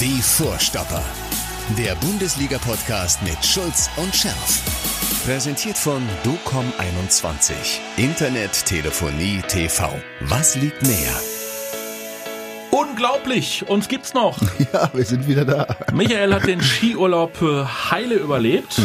[0.00, 1.02] Die Vorstopper.
[1.78, 4.62] Der Bundesliga-Podcast mit Schulz und Scherf.
[5.24, 7.52] Präsentiert von DOCOM21.
[7.96, 9.88] Internet, Telefonie, TV.
[10.20, 11.16] Was liegt näher?
[12.70, 14.38] Unglaublich, uns gibt's noch.
[14.72, 15.76] Ja, wir sind wieder da.
[15.92, 18.80] Michael hat den Skiurlaub äh, heile überlebt.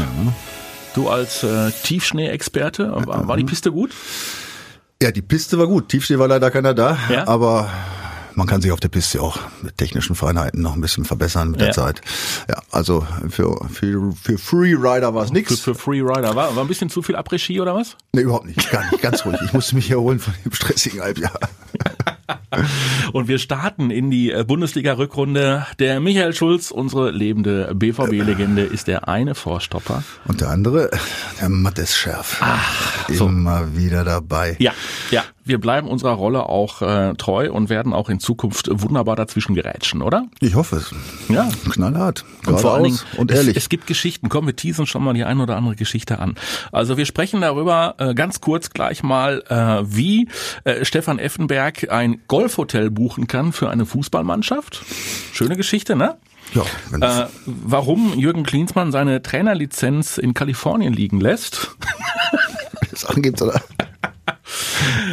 [0.95, 3.91] Du als äh, Tiefschnee-Experte, war, war die Piste gut?
[5.01, 5.89] Ja, die Piste war gut.
[5.89, 7.27] Tiefschnee war leider keiner da, Ja.
[7.27, 7.69] aber
[8.35, 11.59] man kann sich auf der Piste auch mit technischen Feinheiten noch ein bisschen verbessern mit
[11.59, 11.67] Ja.
[11.67, 12.01] der Zeit.
[12.49, 15.59] Ja, also für, für, für Freerider war es Für, nix.
[15.59, 16.35] für Freerider.
[16.35, 17.95] War, war ein bisschen zu viel Après-Ski oder was?
[18.13, 18.69] Nee, überhaupt nicht.
[18.71, 19.01] Gar nicht.
[19.01, 19.39] Ganz ruhig.
[19.45, 21.37] Ich musste mich erholen von dem stressigen Halbjahr.
[23.13, 25.65] Und wir starten in die äh, Bundesliga-Rückrunde.
[25.79, 30.03] Der Michael Schulz, unsere lebende BVB-Legende, ist der eine Vorstopper.
[30.25, 30.91] Und der andere,
[31.39, 32.37] der Mattes Schärf.
[32.41, 33.27] Ach, so.
[33.27, 34.55] Immer wieder dabei.
[34.59, 34.73] Ja,
[35.11, 35.23] ja.
[35.51, 40.01] Wir bleiben unserer Rolle auch äh, treu und werden auch in Zukunft wunderbar dazwischen gerätschen,
[40.01, 40.27] oder?
[40.39, 40.95] Ich hoffe es.
[41.27, 41.49] Ja.
[41.69, 42.23] Knallhart.
[42.47, 43.57] Und vor allen Dingen, und es, ehrlich.
[43.57, 44.29] es gibt Geschichten.
[44.29, 46.35] Komm, wir teasen schon mal die eine oder andere Geschichte an.
[46.71, 50.29] Also wir sprechen darüber äh, ganz kurz gleich mal, äh, wie
[50.63, 54.81] äh, Stefan Effenberg ein Golfhotel buchen kann für eine Fußballmannschaft.
[55.33, 56.15] Schöne Geschichte, ne?
[56.53, 61.75] ja, wenn Äh, warum Jürgen Klinsmann seine Trainerlizenz in Kalifornien liegen lässt.
[62.93, 63.61] es angeht, oder?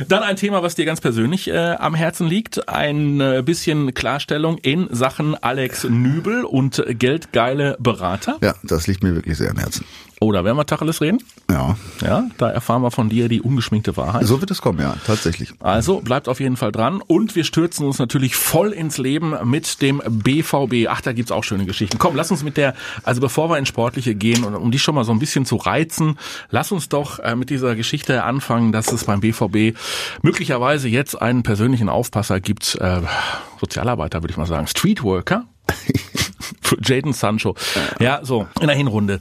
[0.09, 2.69] Dann ein Thema, was dir ganz persönlich äh, am Herzen liegt.
[2.69, 8.39] Ein äh, bisschen Klarstellung in Sachen Alex Nübel und geldgeile Berater.
[8.41, 9.85] Ja, das liegt mir wirklich sehr am Herzen.
[10.21, 11.19] Oh, da werden wir Tacheles reden.
[11.51, 11.77] Ja.
[12.03, 14.27] Ja, da erfahren wir von dir die ungeschminkte Wahrheit.
[14.27, 15.53] So wird es kommen, ja, tatsächlich.
[15.61, 19.81] Also bleibt auf jeden Fall dran und wir stürzen uns natürlich voll ins Leben mit
[19.81, 20.89] dem BVB.
[20.89, 21.99] Ach, da gibt's auch schöne Geschichten.
[21.99, 22.75] Komm, lass uns mit der,
[23.05, 25.57] also bevor wir ins Sportliche gehen und um dich schon mal so ein bisschen zu
[25.57, 26.19] reizen,
[26.51, 29.79] lass uns doch äh, mit dieser Geschichte anfangen, dass es beim BVB
[30.23, 33.03] möglicherweise jetzt einen persönlichen Aufpasser gibt, äh,
[33.61, 35.45] Sozialarbeiter würde ich mal sagen, Streetworker.
[36.83, 37.55] Jaden Sancho.
[38.01, 39.21] Ja, so, in der Hinrunde.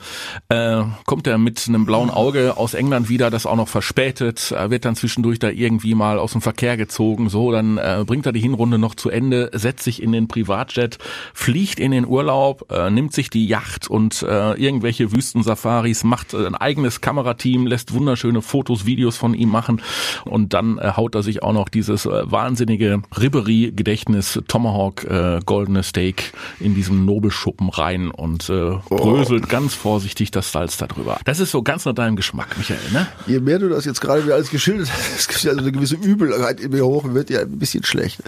[0.50, 4.69] Äh, kommt er mit einem blauen Auge aus England wieder, das auch noch verspätet, äh,
[4.69, 8.31] wird dann zwischendurch da irgendwie mal aus dem Verkehr gezogen, so, dann äh, bringt er
[8.31, 10.97] die Hinrunde noch zu Ende, setzt sich in den Privatjet,
[11.34, 16.56] fliegt in den Urlaub, äh, nimmt sich die Yacht und äh, irgendwelche Wüstensafaris, macht ein
[16.56, 19.81] eigenes Kamerateam, lässt wunderschöne Fotos, Videos von ihm machen.
[20.25, 25.84] Und dann äh, haut er sich auch noch dieses äh, wahnsinnige Ribery-Gedächtnis Tomahawk äh, goldene
[25.84, 27.06] Steak in diesem
[27.38, 31.20] Nobelschuppen rein und äh, bröselt ganz vorsichtig das Salz darüber.
[31.25, 33.08] Das ist so ganz nach deinem Geschmack, Michael, ne?
[33.28, 35.72] Je mehr du das jetzt gerade wieder alles geschildert hast, es gibt ja so eine
[35.72, 38.22] gewisse Übelkeit in mir hoch und wird ja ein bisschen schlecht.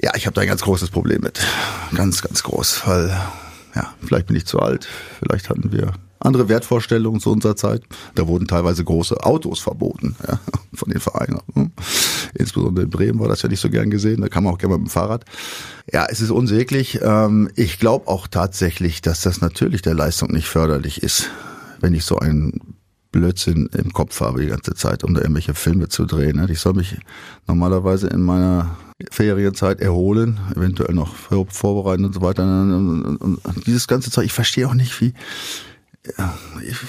[0.00, 1.40] Ja, ich habe da ein ganz großes Problem mit.
[1.94, 2.86] Ganz, ganz groß.
[2.86, 3.08] Weil,
[3.74, 4.88] ja, vielleicht bin ich zu alt,
[5.18, 7.82] vielleicht hatten wir andere Wertvorstellungen zu unserer Zeit.
[8.14, 10.38] Da wurden teilweise große Autos verboten ja,
[10.74, 11.40] von den Vereinen.
[11.54, 11.72] Hm.
[12.34, 14.20] Insbesondere in Bremen war das ja nicht so gern gesehen.
[14.20, 15.24] Da kann man auch gerne mit dem Fahrrad.
[15.92, 17.00] Ja, es ist unsäglich.
[17.02, 21.30] Ähm, Ich glaube auch tatsächlich, dass das natürlich der Leistung nicht förderlich ist,
[21.80, 22.60] wenn ich so einen
[23.12, 26.36] Blödsinn im Kopf habe die ganze Zeit, um da irgendwelche Filme zu drehen.
[26.36, 26.46] ne?
[26.48, 26.96] Ich soll mich
[27.48, 28.76] normalerweise in meiner
[29.10, 32.44] Ferienzeit erholen, eventuell noch vor- vorbereiten und so weiter.
[32.44, 35.14] Und, dieses ganze Zeug, ich verstehe auch nicht, wie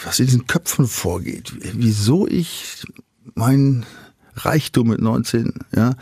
[0.05, 1.53] was in diesen Köpfen vorgeht.
[1.73, 2.83] Wieso ich
[3.35, 3.85] mein
[4.35, 5.95] Reichtum mit 19, ja,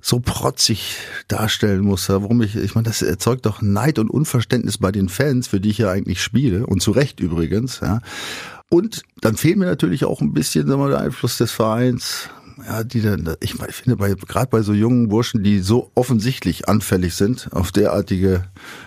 [0.00, 0.96] so protzig
[1.28, 5.48] darstellen muss, warum ich, ich meine, das erzeugt doch Neid und Unverständnis bei den Fans,
[5.48, 8.00] für die ich ja eigentlich spiele, und zu Recht übrigens, ja.
[8.68, 12.30] Und dann fehlt mir natürlich auch ein bisschen sagen wir, der Einfluss des Vereins.
[12.64, 15.90] Ja, die dann, ich meine, ich finde, bei, gerade bei so jungen Burschen, die so
[15.94, 18.44] offensichtlich anfällig sind auf derartige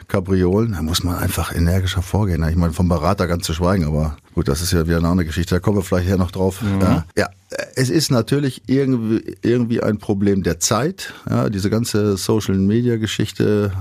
[0.07, 2.44] Kapriolen, da muss man einfach energischer vorgehen.
[2.50, 5.28] Ich meine, vom Berater ganz zu schweigen, aber gut, das ist ja wieder eine andere
[5.28, 6.63] Geschichte, da kommen wir vielleicht ja noch drauf.
[6.81, 7.30] Ja, ja
[7.75, 11.13] es ist natürlich irgendwie, irgendwie ein Problem der Zeit.
[11.30, 13.72] Ja, diese ganze Social-Media-Geschichte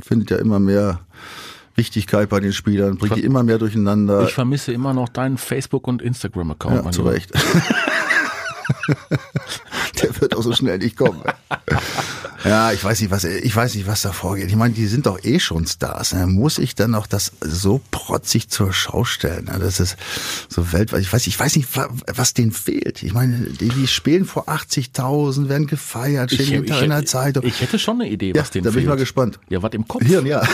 [0.00, 1.00] findet ja immer mehr
[1.74, 4.24] Wichtigkeit bei den Spielern, bringt die immer mehr durcheinander.
[4.24, 6.84] Ich vermisse immer noch deinen Facebook- und Instagram-Account.
[6.84, 7.02] Ja, zu.
[7.02, 7.32] Recht.
[10.02, 11.22] Der wird auch so schnell nicht kommen.
[12.44, 14.48] Ja, ich weiß nicht, was ich weiß nicht, was da vorgeht.
[14.48, 16.12] Ich meine, die sind doch eh schon Stars.
[16.12, 16.26] Ne?
[16.26, 19.46] Muss ich dann noch das so protzig zur Schau stellen?
[19.46, 19.58] Ne?
[19.58, 19.96] Das ist
[20.48, 21.00] so weltweit.
[21.00, 23.02] Ich weiß, ich weiß nicht, wa- was denen fehlt.
[23.02, 27.44] Ich meine, die, die spielen vor 80.000, werden gefeiert, stehen jeden Tag in der Zeitung.
[27.44, 28.88] ich hätte schon eine Idee, Ja, was denen da bin ich fehlt.
[28.90, 29.38] mal gespannt.
[29.48, 30.04] Ja, was im Kopf?
[30.04, 30.42] Hirn, ja.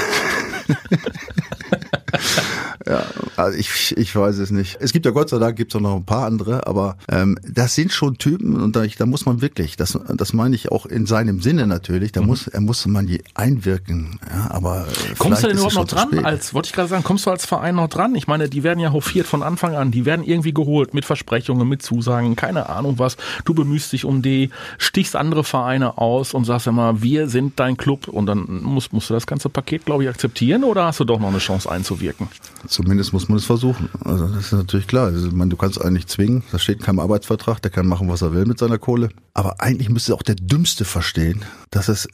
[2.86, 3.04] Ja,
[3.36, 4.78] also ich, ich weiß es nicht.
[4.80, 7.74] Es gibt ja Gott sei Dank gibt's auch noch ein paar andere, aber ähm, das
[7.74, 11.06] sind schon Typen und da, da muss man wirklich, das, das meine ich auch in
[11.06, 12.26] seinem Sinne natürlich, da mhm.
[12.26, 14.18] muss er muss man die einwirken.
[14.28, 14.86] Ja, aber
[15.18, 16.24] kommst du denn überhaupt noch dran?
[16.24, 18.14] Als wollte ich gerade sagen, kommst du als Verein noch dran?
[18.14, 21.68] Ich meine, die werden ja hofiert von Anfang an, die werden irgendwie geholt mit Versprechungen,
[21.68, 23.16] mit Zusagen, keine Ahnung was.
[23.44, 27.76] Du bemühst dich um die, stichst andere Vereine aus und sagst immer, wir sind dein
[27.76, 31.04] Club und dann musst, musst du das ganze Paket, glaube ich, akzeptieren oder hast du
[31.04, 32.28] doch noch eine Chance einzuwirken?
[32.66, 33.88] Zumindest muss man es versuchen.
[34.04, 35.06] Also das ist natürlich klar.
[35.06, 36.42] Also, man, du kannst einen nicht zwingen.
[36.52, 37.60] Da steht kein Arbeitsvertrag.
[37.62, 39.10] Der kann machen, was er will mit seiner Kohle.
[39.34, 42.08] Aber eigentlich müsste auch der Dümmste verstehen, dass es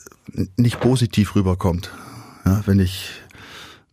[0.57, 1.91] nicht positiv rüberkommt.
[2.45, 3.11] Ja, wenn ich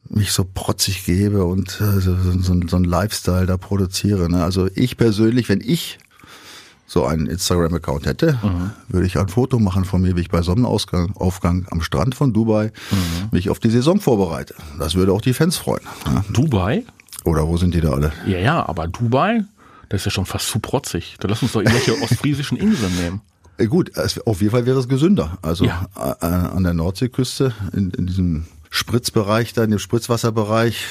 [0.10, 4.30] mich so protzig gebe und äh, so, so, so ein Lifestyle da produziere.
[4.30, 4.44] Ne?
[4.44, 5.98] Also ich persönlich, wenn ich
[6.88, 8.72] so einen Instagram-Account hätte, mhm.
[8.88, 12.34] würde ich ein Foto machen von mir, wie ich bei Sonnenaufgang Aufgang am Strand von
[12.34, 13.30] Dubai mhm.
[13.32, 14.56] mich auf die Saison vorbereite.
[14.80, 15.84] Das würde auch die Fans freuen.
[16.06, 16.24] Ja.
[16.30, 16.84] Dubai?
[17.24, 18.12] Oder wo sind die da alle?
[18.28, 19.44] Ja, ja, aber Dubai,
[19.90, 21.16] das ist ja schon fast zu protzig.
[21.20, 23.22] Da lass uns doch irgendwelche ostfriesischen Inseln nehmen.
[23.58, 25.38] Äh, gut, auf jeden Fall wäre es gesünder.
[25.42, 25.88] Also ja.
[25.96, 28.46] Äh, an der Nordseeküste, in, in diesem
[28.76, 30.84] Spritzbereich, da in dem Spritzwasserbereich,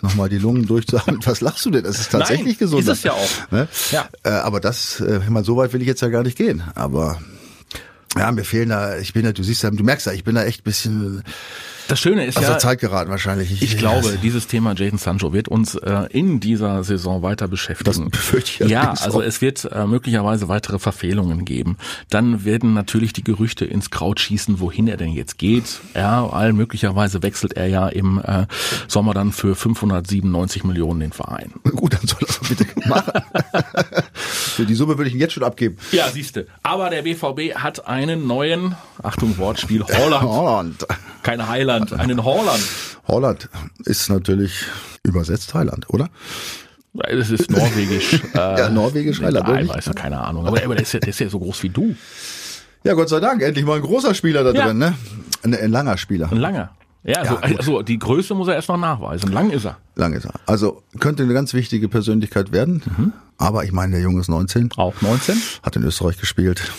[0.00, 1.18] nochmal die Lungen durchzuatmen.
[1.24, 1.82] Was lachst du denn?
[1.82, 2.82] Das ist tatsächlich Nein, gesund.
[2.82, 3.50] Ist es ja auch.
[3.50, 3.66] Ne?
[3.90, 4.08] Ja.
[4.22, 6.62] Äh, aber das, äh, ich meine, so weit will ich jetzt ja gar nicht gehen.
[6.76, 7.20] Aber
[8.16, 10.36] ja, mir fehlen da, ich bin da, du siehst ja, du merkst ja, ich bin
[10.36, 11.24] da echt bisschen
[11.88, 13.50] das Schöne ist aus ja, der Zeit geraten wahrscheinlich.
[13.50, 18.04] Ich, ich glaube, dieses Thema Jaden Sancho wird uns äh, in dieser Saison weiter beschäftigen.
[18.04, 19.22] Das befürchte ich ja, also auch.
[19.22, 21.76] es wird äh, möglicherweise weitere Verfehlungen geben.
[22.10, 25.80] Dann werden natürlich die Gerüchte ins Kraut schießen, wohin er denn jetzt geht.
[25.94, 28.46] Ja, all möglicherweise wechselt er ja im äh,
[28.88, 31.52] Sommer dann für 597 Millionen den Verein.
[31.64, 33.12] Gut, dann soll das bitte machen.
[34.14, 35.76] für die Summe würde ich ihn jetzt schon abgeben.
[35.90, 36.46] Ja, siehste.
[36.62, 40.22] Aber der BVB hat einen neuen, Achtung Wortspiel, Holland.
[40.22, 40.86] Holland.
[41.22, 42.62] Keine Highlight Holland, einen Holland.
[43.08, 43.48] Holland
[43.84, 44.64] ist natürlich
[45.02, 46.08] übersetzt Thailand, oder?
[47.08, 48.20] Es ist norwegisch.
[48.34, 49.48] Äh, ja, norwegisch Thailand.
[49.48, 50.46] Nein, weiß ja keine Ahnung.
[50.46, 51.94] Aber, aber der, ist ja, der ist ja so groß wie du.
[52.84, 54.66] Ja, Gott sei Dank, endlich mal ein großer Spieler da ja.
[54.66, 54.94] drin, ne?
[55.42, 56.30] Ein, ein langer Spieler.
[56.30, 56.70] Ein langer.
[57.04, 59.32] Ja, also, ja also die Größe muss er erst noch nachweisen.
[59.32, 59.78] Lang ist er.
[59.96, 60.34] Lang ist er.
[60.46, 62.82] Also könnte eine ganz wichtige Persönlichkeit werden.
[62.96, 63.12] Mhm.
[63.38, 64.70] Aber ich meine, der Junge ist 19.
[64.76, 65.36] Auch 19.
[65.64, 66.70] Hat in Österreich gespielt.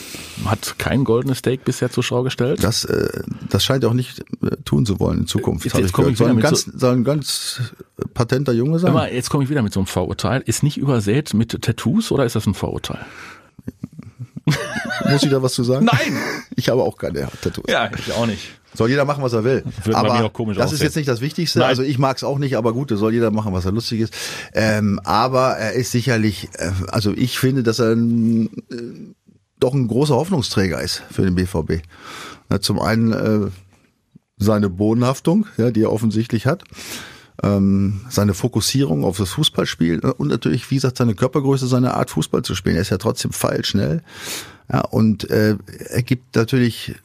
[0.46, 2.64] Hat kein goldenes Steak bisher zur Schau gestellt.
[2.64, 5.66] Das, äh, das scheint er auch nicht äh, tun zu wollen in Zukunft.
[5.66, 7.74] Jetzt, jetzt ich wieder soll, ein ganz, so soll ein ganz
[8.14, 8.94] patenter Junge sein.
[8.94, 10.42] Mal, jetzt komme ich wieder mit so einem Vorurteil.
[10.46, 13.06] Ist nicht übersät mit Tattoos oder ist das ein Vorurteil?
[15.14, 15.86] Muss ich da was zu sagen?
[15.86, 16.18] Nein!
[16.56, 17.66] Ich habe auch keine Tattoos.
[17.68, 18.48] Ja, ich auch nicht.
[18.76, 19.64] Soll jeder machen, was er will.
[19.84, 20.74] Wird aber das aussehen.
[20.76, 21.60] ist jetzt nicht das Wichtigste.
[21.60, 21.68] Nein.
[21.68, 24.14] Also ich mag es auch nicht, aber gut, soll jeder machen, was er lustig ist.
[24.54, 29.14] Ähm, aber er ist sicherlich, äh, also ich finde, dass er ein, äh,
[29.60, 31.84] doch ein großer Hoffnungsträger ist für den BVB.
[32.50, 33.50] Na, zum einen äh,
[34.38, 36.64] seine Bodenhaftung, ja, die er offensichtlich hat.
[37.42, 42.12] Ähm, seine Fokussierung auf das Fußballspiel äh, und natürlich, wie gesagt, seine Körpergröße, seine Art
[42.12, 42.76] Fußball zu spielen.
[42.76, 44.04] Er ist ja trotzdem feilschnell.
[44.72, 45.58] Ja, und äh,
[45.90, 46.96] er gibt natürlich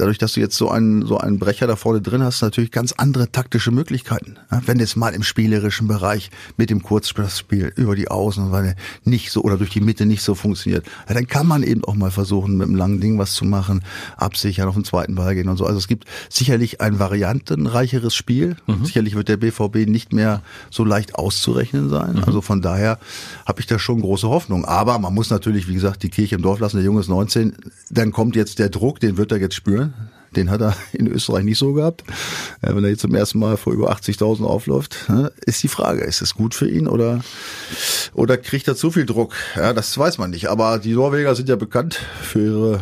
[0.00, 2.92] dadurch, dass du jetzt so einen, so einen Brecher da vorne drin hast, natürlich ganz
[2.92, 4.36] andere taktische Möglichkeiten.
[4.50, 9.30] Ja, wenn es mal im spielerischen Bereich mit dem Kurzspiel über die Außen weil nicht
[9.30, 12.56] so oder durch die Mitte nicht so funktioniert, dann kann man eben auch mal versuchen,
[12.56, 13.82] mit einem langen Ding was zu machen,
[14.16, 15.66] absichern, auf den zweiten Ball gehen und so.
[15.66, 18.56] Also es gibt sicherlich ein variantenreicheres Spiel.
[18.66, 18.84] Mhm.
[18.84, 22.14] Sicherlich wird der BVB nicht mehr so leicht auszurechnen sein.
[22.14, 22.24] Mhm.
[22.24, 22.98] Also von daher
[23.46, 24.64] habe ich da schon große Hoffnung.
[24.64, 26.76] Aber man muss natürlich, wie gesagt, die Kirche im Dorf lassen.
[26.76, 27.54] Der Junge ist 19.
[27.90, 29.87] Dann kommt jetzt der Druck, den wird er jetzt spüren.
[30.36, 32.04] Den hat er in Österreich nicht so gehabt.
[32.60, 35.10] Wenn er jetzt zum ersten Mal vor über 80.000 aufläuft,
[35.46, 37.20] ist die Frage, ist es gut für ihn oder,
[38.14, 39.34] oder kriegt er zu viel Druck?
[39.56, 40.48] Ja, das weiß man nicht.
[40.48, 42.80] Aber die Norweger sind ja bekannt für ihre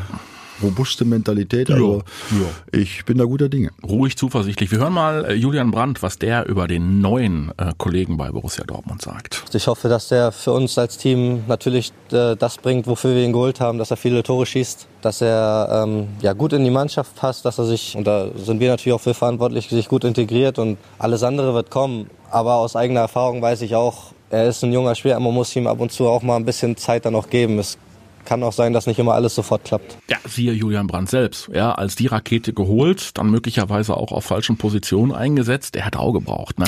[0.62, 1.70] robuste Mentalität.
[1.70, 2.80] Also ja, ja.
[2.80, 3.70] ich bin da guter Dinge.
[3.82, 4.70] Ruhig zuversichtlich.
[4.70, 8.64] Wir hören mal äh, Julian Brandt, was der über den neuen äh, Kollegen bei Borussia
[8.64, 9.44] Dortmund sagt.
[9.52, 13.32] Ich hoffe, dass der für uns als Team natürlich äh, das bringt, wofür wir ihn
[13.32, 17.14] geholt haben, dass er viele Tore schießt, dass er ähm, ja, gut in die Mannschaft
[17.16, 20.58] passt, dass er sich, und da sind wir natürlich auch für verantwortlich, sich gut integriert
[20.58, 22.10] und alles andere wird kommen.
[22.30, 25.66] Aber aus eigener Erfahrung weiß ich auch, er ist ein junger Spieler, man muss ihm
[25.66, 27.58] ab und zu auch mal ein bisschen Zeit dann auch geben.
[27.58, 27.78] Es
[28.26, 29.96] kann auch sein, dass nicht immer alles sofort klappt.
[30.10, 31.48] Ja, siehe Julian Brandt selbst.
[31.52, 35.74] Ja, als die Rakete geholt, dann möglicherweise auch auf falschen Positionen eingesetzt.
[35.74, 36.66] Der hat auch gebraucht, ne?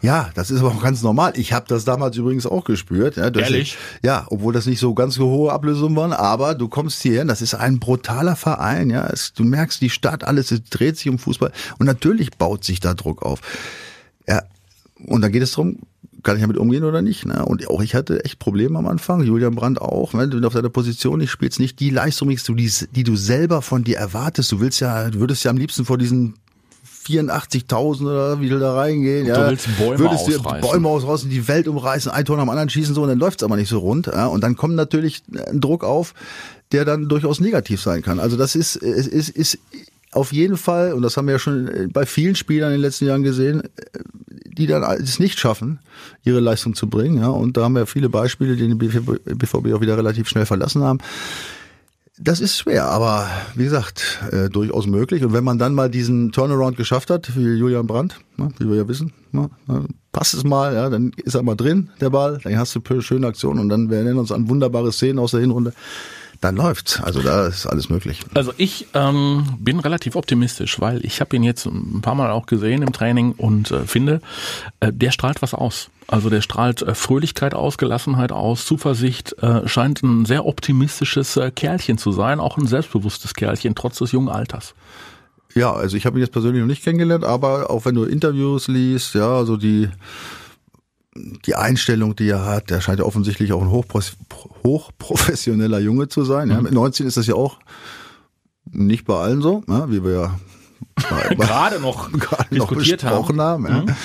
[0.00, 1.32] Ja, das ist aber auch ganz normal.
[1.36, 3.16] Ich habe das damals übrigens auch gespürt.
[3.16, 3.76] Ja, Ehrlich?
[3.76, 7.28] Ich, ja, obwohl das nicht so ganz so hohe Ablösungen waren, aber du kommst hierhin,
[7.28, 8.88] das ist ein brutaler Verein.
[8.88, 12.64] Ja, es, du merkst die Stadt, alles es dreht sich um Fußball und natürlich baut
[12.64, 13.40] sich da Druck auf.
[14.26, 14.42] Ja,
[15.06, 15.78] und dann geht es darum,
[16.22, 17.26] kann ich damit umgehen oder nicht?
[17.26, 17.44] Ne?
[17.44, 20.68] Und auch ich hatte echt Probleme am Anfang, Julian Brandt auch, wenn du auf deiner
[20.68, 24.52] Position nicht spielst, nicht die Leistung, die, die du selber von dir erwartest.
[24.52, 26.34] Du willst ja, du würdest ja am liebsten vor diesen
[27.06, 29.26] 84.000 oder wie viel da reingehen.
[29.26, 30.70] Ja, willst Bäume würdest du ausreißen.
[30.70, 33.42] Bäume ausreißen, die Welt umreißen, ein Tor nach dem anderen schießen so und dann läuft's
[33.42, 34.06] aber nicht so rund.
[34.06, 36.14] Ja, und dann kommt natürlich ein Druck auf,
[36.72, 38.20] der dann durchaus negativ sein kann.
[38.20, 39.58] Also das ist, ist, ist, ist
[40.12, 43.06] auf jeden Fall, und das haben wir ja schon bei vielen Spielern in den letzten
[43.06, 43.62] Jahren gesehen,
[44.56, 45.80] die dann es nicht schaffen,
[46.24, 47.18] ihre Leistung zu bringen.
[47.18, 50.82] Ja, und da haben wir viele Beispiele, die den BVB auch wieder relativ schnell verlassen
[50.82, 50.98] haben.
[52.22, 55.24] Das ist schwer, aber wie gesagt, äh, durchaus möglich.
[55.24, 58.76] Und wenn man dann mal diesen Turnaround geschafft hat, wie Julian Brandt, ne, wie wir
[58.76, 59.48] ja wissen, ne,
[60.12, 63.26] passt es mal, ja, dann ist er mal drin, der Ball, dann hast du schöne
[63.26, 65.72] Aktionen und dann wir erinnern uns an wunderbare Szenen aus der Hinrunde
[66.40, 67.00] dann läuft's.
[67.00, 68.20] Also da ist alles möglich.
[68.34, 72.46] Also ich ähm, bin relativ optimistisch, weil ich habe ihn jetzt ein paar Mal auch
[72.46, 74.20] gesehen im Training und äh, finde,
[74.80, 75.90] äh, der strahlt was aus.
[76.06, 81.50] Also der strahlt äh, Fröhlichkeit aus, Gelassenheit aus, Zuversicht, äh, scheint ein sehr optimistisches äh,
[81.50, 84.74] Kerlchen zu sein, auch ein selbstbewusstes Kerlchen, trotz des jungen Alters.
[85.54, 88.68] Ja, also ich habe ihn jetzt persönlich noch nicht kennengelernt, aber auch wenn du Interviews
[88.68, 89.88] liest, ja, also die
[91.14, 93.70] die Einstellung, die er hat, der scheint ja offensichtlich auch ein
[94.64, 96.48] hochprofessioneller Junge zu sein.
[96.48, 96.54] Mhm.
[96.54, 97.58] Ja, mit 19 ist das ja auch
[98.70, 100.40] nicht bei allen so, ja, wie wir ja
[100.94, 103.68] bei, gerade noch, gerade noch besprochen haben.
[103.68, 103.92] haben ja.
[103.92, 103.96] Mhm.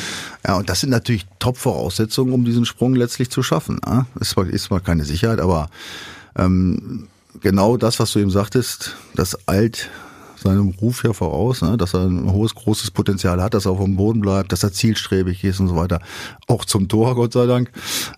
[0.48, 3.80] ja, und das sind natürlich Top-Voraussetzungen, um diesen Sprung letztlich zu schaffen.
[3.86, 4.08] Ja.
[4.20, 5.70] Ist, zwar, ist zwar keine Sicherheit, aber
[6.36, 7.08] ähm,
[7.40, 9.92] genau das, was du eben sagtest, das alt
[10.46, 13.84] seinem Ruf ja voraus, ne, dass er ein hohes, großes Potenzial hat, dass er auf
[13.84, 16.00] dem Boden bleibt, dass er zielstrebig ist und so weiter.
[16.48, 17.72] Auch zum Tor, Gott sei Dank.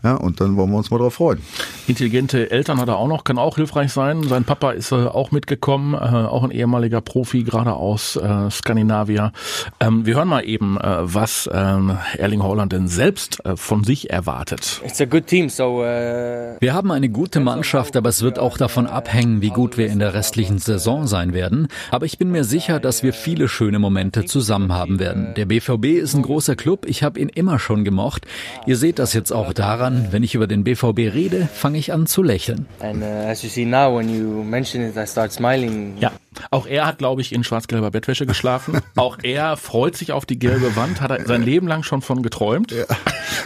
[0.03, 1.39] Ja, und dann wollen wir uns mal drauf freuen.
[1.87, 4.23] Intelligente Eltern hat er auch noch, kann auch hilfreich sein.
[4.23, 9.31] Sein Papa ist äh, auch mitgekommen, äh, auch ein ehemaliger Profi, gerade aus äh, Skandinavien.
[9.79, 14.09] Ähm, wir hören mal eben, äh, was ähm, Erling Haaland denn selbst äh, von sich
[14.09, 14.81] erwartet.
[14.85, 18.57] It's a good team, so, uh, wir haben eine gute Mannschaft, aber es wird auch
[18.57, 21.67] davon abhängen, wie gut wir in der restlichen Saison sein werden.
[21.91, 25.33] Aber ich bin mir sicher, dass wir viele schöne Momente zusammen haben werden.
[25.35, 28.25] Der BVB ist ein großer Club, ich habe ihn immer schon gemocht.
[28.65, 32.07] Ihr seht das jetzt auch daran, wenn ich über den BVB rede, fange ich an
[32.07, 32.65] zu lächeln.
[32.79, 35.93] And, uh, as you see now, when you mention it, I start smiling.
[35.99, 36.11] Ja,
[36.51, 38.79] auch er hat, glaube ich, in schwarz-gelber Bettwäsche geschlafen.
[38.95, 42.23] auch er freut sich auf die gelbe Wand, hat er sein Leben lang schon von
[42.23, 42.71] geträumt.
[42.71, 42.85] Ja.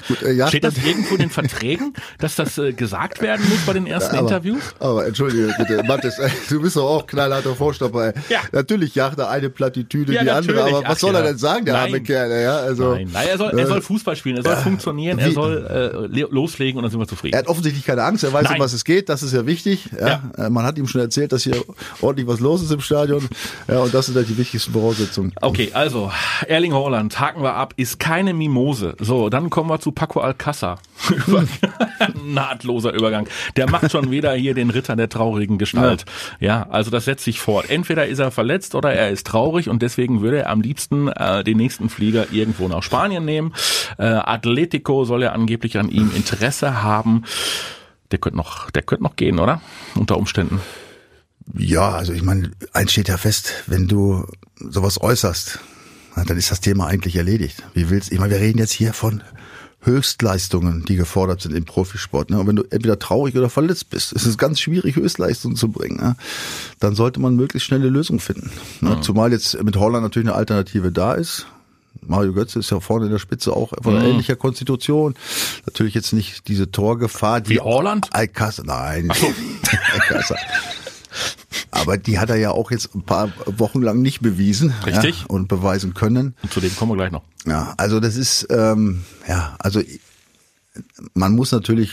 [0.08, 3.66] Gut, äh, ja, Steht das irgendwo in den Verträgen, dass das äh, gesagt werden muss
[3.66, 4.76] bei den ersten aber, Interviews?
[4.80, 6.20] Aber entschuldige bitte, Mathis,
[6.50, 8.14] du bist doch auch knallharter Vorstopper.
[8.30, 8.40] Ja.
[8.52, 11.66] Natürlich jagt er eine Plattitüde ja, die andere, aber was Ach, soll er denn sagen,
[11.66, 12.42] der arme Kerl?
[12.42, 15.32] Ja, also, nein, nein, er soll, er soll äh, Fußball spielen, er soll funktionieren, er
[15.32, 17.34] soll äh, loslegen und dann sind wir zufrieden.
[17.34, 18.56] Er hat offensichtlich keine Angst, er weiß, nein.
[18.56, 19.90] um was es geht, das ist ja wichtig.
[20.00, 20.32] Ja?
[20.38, 21.56] Äh, man hat ihm schon erzählt, dass hier
[22.02, 23.28] ordentlich was los ist im Stadion.
[23.68, 25.34] Ja, und das sind halt die wichtigsten Voraussetzungen.
[25.42, 26.12] Okay, also
[26.48, 28.96] Erling Haaland, haken wir ab, ist keine Mimose.
[29.00, 30.80] So, dann kommen wir zu Paco Alcázar.
[32.24, 33.28] Nahtloser Übergang.
[33.56, 36.06] Der macht schon wieder hier den Ritter der traurigen Gestalt.
[36.40, 36.48] Ja.
[36.48, 37.70] ja, also das setzt sich fort.
[37.70, 41.44] Entweder ist er verletzt oder er ist traurig und deswegen würde er am liebsten äh,
[41.44, 43.54] den nächsten Flieger irgendwo nach Spanien nehmen.
[43.98, 47.24] Äh, Atletico soll ja angeblich an ihm Interesse haben.
[48.12, 49.62] Der könnte noch, der könnte noch gehen, oder?
[49.96, 50.60] Unter Umständen.
[51.58, 54.26] Ja, also ich meine, eins steht ja fest, wenn du
[54.60, 55.60] sowas äußerst,
[56.16, 57.64] dann ist das Thema eigentlich erledigt.
[57.74, 59.24] Wie willst, ich meine, wir reden jetzt hier von
[59.84, 62.30] Höchstleistungen, die gefordert sind im Profisport.
[62.30, 62.40] Ne?
[62.40, 65.98] Und wenn du entweder traurig oder verletzt bist, ist es ganz schwierig, Höchstleistungen zu bringen.
[65.98, 66.16] Ne?
[66.80, 68.52] Dann sollte man möglichst schnell eine Lösung finden.
[68.82, 68.98] Ne?
[68.98, 69.02] Mhm.
[69.02, 71.48] Zumal jetzt mit Holland natürlich eine Alternative da ist.
[72.06, 74.06] Mario Götze ist ja vorne in der Spitze auch von mhm.
[74.06, 75.16] ähnlicher Konstitution.
[75.66, 78.10] Natürlich jetzt nicht diese Torgefahr, die Wie Holland?
[78.12, 79.12] Alcázar, nein.
[79.14, 79.28] So.
[79.94, 80.38] Alcázar.
[81.72, 84.74] Aber die hat er ja auch jetzt ein paar Wochen lang nicht bewiesen.
[84.86, 85.22] Richtig.
[85.22, 86.36] Ja, und beweisen können.
[86.44, 87.24] Und zu dem kommen wir gleich noch.
[87.46, 89.82] Ja, also das ist, ähm, ja, also
[91.14, 91.92] man muss natürlich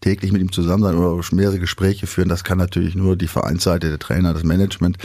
[0.00, 2.28] täglich mit ihm zusammen sein oder mehrere Gespräche führen.
[2.28, 4.98] Das kann natürlich nur die Vereinsseite, der Trainer, das Management.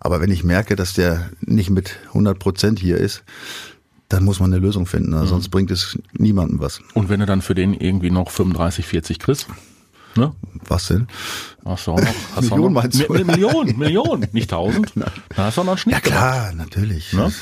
[0.00, 3.22] Aber wenn ich merke, dass der nicht mit 100 Prozent hier ist,
[4.08, 5.18] dann muss man eine Lösung finden.
[5.18, 5.26] Mhm.
[5.26, 6.80] Sonst bringt es niemandem was.
[6.92, 9.46] Und wenn du dann für den irgendwie noch 35, 40 kriegst?
[10.16, 10.32] Ne?
[10.66, 11.08] Was denn?
[11.64, 12.14] Hast du auch noch?
[12.36, 13.12] Hast Million noch, meinst du?
[13.24, 14.92] Million, Million, nicht tausend.
[14.94, 16.56] Da hast du noch einen Schnitt Ja klar, gemacht.
[16.58, 17.12] natürlich.
[17.14, 17.32] Ne?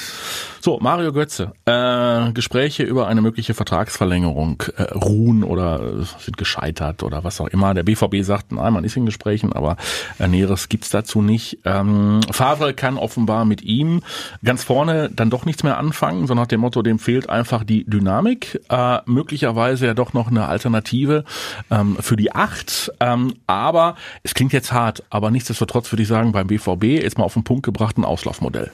[0.61, 1.53] So, Mario Götze.
[1.65, 7.75] Äh, Gespräche über eine mögliche Vertragsverlängerung äh, ruhen oder sind gescheitert oder was auch immer.
[7.75, 9.77] Der BVB sagt, nein, man ist in Gesprächen, aber
[10.21, 11.59] äh, Näheres gibt's dazu nicht.
[11.65, 14.03] Ähm, Favre kann offenbar mit ihm
[14.45, 17.85] ganz vorne dann doch nichts mehr anfangen, so nach dem Motto, dem fehlt einfach die
[17.85, 18.61] Dynamik.
[18.69, 21.25] Äh, möglicherweise ja doch noch eine Alternative
[21.73, 22.62] ähm, für die Acht.
[23.01, 27.25] Ähm, aber es klingt jetzt hart, aber nichtsdestotrotz würde ich sagen, beim BVB jetzt mal
[27.25, 28.71] auf den Punkt gebracht ein Auslaufmodell.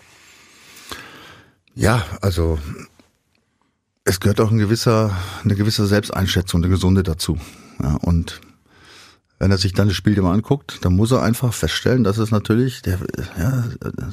[1.75, 2.59] Ja, also
[4.05, 7.39] es gehört auch ein gewisser, eine gewisse Selbsteinschätzung, eine gesunde dazu.
[7.83, 8.41] Ja, und
[9.39, 12.31] wenn er sich dann das Spiel immer anguckt, dann muss er einfach feststellen, dass es
[12.31, 12.99] natürlich, der,
[13.39, 13.65] ja,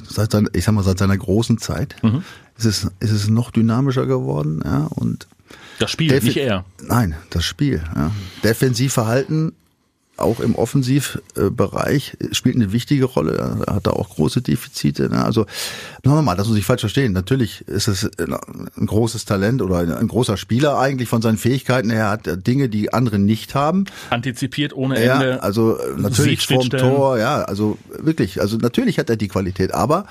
[0.08, 2.22] seit seiner, ich sag mal, seit seiner großen Zeit, mhm.
[2.56, 4.62] ist es, ist es noch dynamischer geworden.
[4.64, 5.26] Ja, und
[5.78, 6.64] das Spiel, Defi nicht er.
[6.86, 7.82] Nein, das Spiel.
[7.94, 8.12] Ja.
[8.44, 9.52] Defensivverhalten
[10.16, 13.64] auch im Offensivbereich spielt eine wichtige Rolle.
[13.66, 15.08] Er hat da auch große Defizite.
[15.08, 15.24] Ne?
[15.24, 15.46] Also
[16.02, 17.12] nochmal, das muss ich falsch verstehen.
[17.12, 21.90] Natürlich ist es ein großes Talent oder ein großer Spieler eigentlich von seinen Fähigkeiten.
[21.90, 23.84] Er hat Dinge, die andere nicht haben.
[24.10, 25.30] Anticipiert ohne Ende.
[25.30, 27.18] Ja, also natürlich vom Tor.
[27.18, 28.40] Ja, also wirklich.
[28.40, 30.06] Also natürlich hat er die Qualität, aber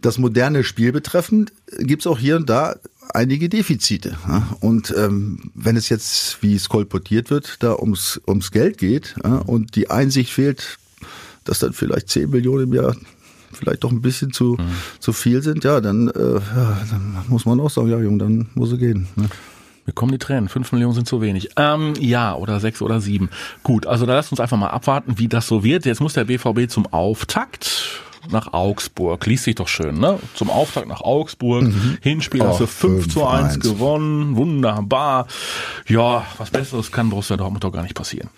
[0.00, 2.76] das moderne Spiel betreffend gibt's auch hier und da
[3.14, 4.16] einige Defizite.
[4.60, 9.14] Und ähm, wenn es jetzt, wie es kolportiert wird, da ums, ums Geld geht
[9.46, 10.78] und die Einsicht fehlt,
[11.44, 12.96] dass dann vielleicht 10 Millionen im Jahr
[13.52, 14.70] vielleicht doch ein bisschen zu, mhm.
[15.00, 18.46] zu viel sind, ja, dann, äh, ja, dann muss man auch sagen, ja, Junge, dann
[18.54, 19.08] muss er gehen.
[19.16, 19.28] Ne?
[19.86, 20.48] Mir kommen die Tränen.
[20.48, 21.50] Fünf Millionen sind zu wenig.
[21.56, 23.30] Ähm, ja, oder sechs oder sieben.
[23.62, 25.84] Gut, also da lasst uns einfach mal abwarten, wie das so wird.
[25.84, 29.24] Jetzt muss der BVB zum Auftakt nach Augsburg.
[29.26, 30.18] Liest sich doch schön, ne?
[30.34, 31.64] Zum Auftakt nach Augsburg.
[31.64, 31.98] Mhm.
[32.00, 34.36] Hinspiel hast du 5 zu 1 gewonnen.
[34.36, 35.26] Wunderbar.
[35.86, 38.28] Ja, was Besseres kann Borussia Dortmund doch gar nicht passieren.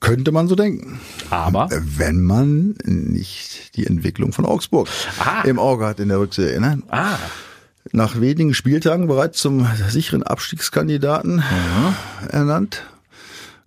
[0.00, 1.00] Könnte man so denken.
[1.30, 1.68] Aber?
[1.70, 4.88] Wenn man nicht die Entwicklung von Augsburg
[5.18, 5.42] ah.
[5.42, 6.82] im Auge hat in der Rückserie, ne?
[6.88, 7.18] Ah
[7.92, 11.94] nach wenigen Spieltagen bereits zum sicheren Abstiegskandidaten mhm.
[12.30, 12.82] ernannt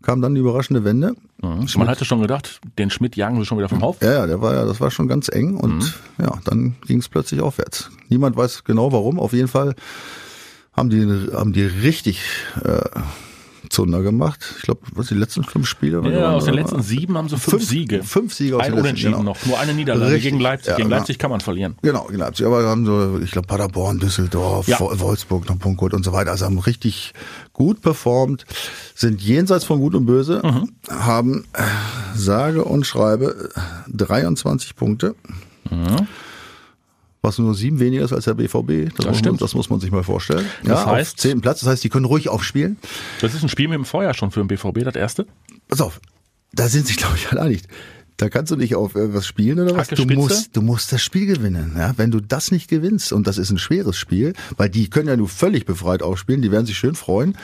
[0.07, 1.15] kam dann die überraschende Wende.
[1.41, 1.67] Mhm.
[1.77, 3.97] Man hatte schon gedacht, den Schmidt jagen wir schon wieder vom Hof.
[4.01, 5.93] Ja, ja, der war ja, das war schon ganz eng und mhm.
[6.23, 7.91] ja, dann ging es plötzlich aufwärts.
[8.09, 9.19] Niemand weiß genau warum.
[9.19, 9.75] Auf jeden Fall
[10.73, 12.23] haben die haben die richtig
[12.63, 12.81] äh,
[13.77, 14.55] Zunder gemacht.
[14.57, 16.11] Ich glaube, was die letzten fünf Spiele waren.
[16.11, 18.01] Ja, aus den letzten sieben haben sie fünf, fünf Siege.
[18.01, 19.23] Fünf Siege aus Ein den Unentschieden genau.
[19.23, 19.45] noch.
[19.45, 20.31] Nur eine Niederlage Richtig.
[20.31, 20.71] gegen Leipzig.
[20.71, 20.89] Ja, gegen.
[20.89, 21.75] Leipzig kann man verlieren.
[21.83, 22.47] Genau, gegen Leipzig.
[22.47, 24.79] Aber haben so, ich glaube, Paderborn, Düsseldorf, ja.
[24.79, 26.31] Wolfsburg noch Punkt und so weiter.
[26.31, 27.13] Also haben richtig
[27.53, 28.45] gut performt,
[28.95, 30.71] sind jenseits von Gut und Böse, mhm.
[30.89, 31.61] haben äh,
[32.15, 33.51] sage und schreibe
[33.89, 35.13] 23 Punkte.
[35.69, 36.07] Mhm
[37.27, 38.95] was nur sieben weniger ist als der BVB.
[38.95, 39.33] Das, das stimmt.
[39.33, 40.45] Man, das muss man sich mal vorstellen.
[40.63, 41.59] Das ja, heißt, auf zehnten Platz.
[41.59, 42.77] Das heißt, die können ruhig aufspielen.
[43.21, 45.27] Das ist ein Spiel mit dem Feuer schon für den BVB, das erste.
[45.67, 45.99] Pass auf,
[46.53, 47.63] da sind sich, glaube ich, alle einig.
[48.15, 49.89] Da kannst du nicht auf was spielen oder was.
[49.89, 51.75] Du musst, du musst das Spiel gewinnen.
[51.77, 51.93] Ja?
[51.97, 55.15] Wenn du das nicht gewinnst, und das ist ein schweres Spiel, weil die können ja
[55.15, 57.37] nur völlig befreit aufspielen, die werden sich schön freuen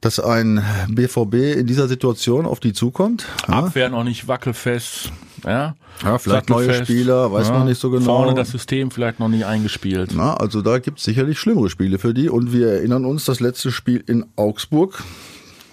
[0.00, 3.26] dass ein BVB in dieser Situation auf die zukommt.
[3.48, 5.10] Abwehr noch nicht wackelfest.
[5.44, 8.04] Ja, ja vielleicht neue Spieler, weiß ja, man nicht so genau.
[8.04, 10.12] Vorne das System vielleicht noch nicht eingespielt.
[10.14, 12.28] Na, also da gibt es sicherlich schlimmere Spiele für die.
[12.28, 15.02] Und wir erinnern uns, das letzte Spiel in Augsburg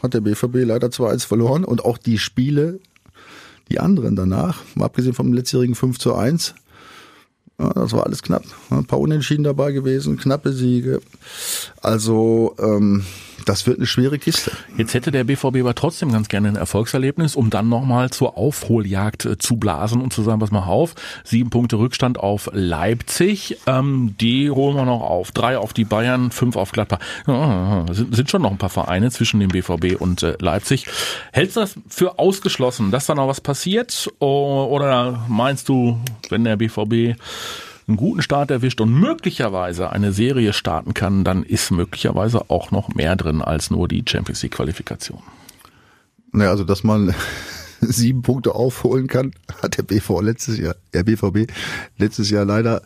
[0.01, 1.63] hat der BVB leider 2-1 verloren.
[1.63, 2.79] Und auch die Spiele,
[3.69, 6.55] die anderen danach, mal abgesehen vom letztjährigen 5 zu 1,
[7.59, 8.43] ja, das war alles knapp.
[8.69, 11.01] Ein paar Unentschieden dabei gewesen, knappe Siege.
[11.81, 13.05] Also ähm,
[13.45, 14.51] das wird eine schwere Kiste.
[14.77, 19.25] Jetzt hätte der BVB aber trotzdem ganz gerne ein Erfolgserlebnis, um dann nochmal zur Aufholjagd
[19.25, 24.15] äh, zu blasen und zu sagen, pass mal auf, sieben Punkte Rückstand auf Leipzig, ähm,
[24.19, 25.31] die holen wir noch auf.
[25.31, 26.99] Drei auf die Bayern, fünf auf Gladbach.
[27.27, 30.87] Ja, sind, sind schon noch ein paar Vereine zwischen dem BVB und äh, Leipzig.
[31.31, 34.11] Hältst du das für ausgeschlossen, dass da noch was passiert?
[34.19, 37.19] Oder meinst du, wenn der BVB
[37.87, 42.89] einen guten Start erwischt und möglicherweise eine Serie starten kann, dann ist möglicherweise auch noch
[42.95, 45.21] mehr drin als nur die Champions League Qualifikation.
[46.31, 47.13] Naja, also dass man
[47.81, 51.51] sieben Punkte aufholen kann, hat der BV letztes Jahr, der BVB
[51.97, 52.81] letztes Jahr leider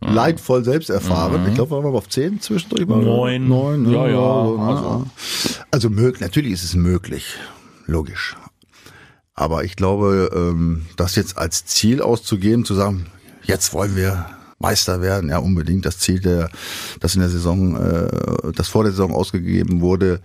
[0.00, 0.14] mhm.
[0.14, 1.42] leidvoll selbst erfahren.
[1.42, 1.48] Mhm.
[1.48, 2.86] Ich glaube, waren wir auf zehn zwischendurch.
[2.86, 3.48] Neun.
[3.48, 3.92] Neun, ne?
[3.92, 4.18] ja, ja.
[4.18, 5.06] Also, also,
[5.70, 7.36] also möglich, natürlich ist es möglich.
[7.86, 8.36] Logisch.
[9.34, 13.06] Aber ich glaube, ähm, das jetzt als Ziel auszugeben, zu sagen,
[13.44, 14.26] jetzt wollen wir
[14.58, 16.50] Meister werden, ja unbedingt das Ziel, der,
[17.00, 20.20] das in der Saison, äh, das vor der Saison ausgegeben wurde,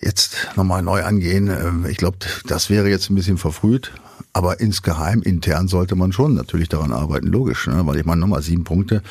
[0.00, 1.48] jetzt nochmal neu angehen.
[1.48, 3.92] Äh, ich glaube, das wäre jetzt ein bisschen verfrüht.
[4.34, 7.86] Aber insgeheim, intern sollte man schon natürlich daran arbeiten, logisch, ne?
[7.86, 9.02] weil ich meine, nochmal sieben Punkte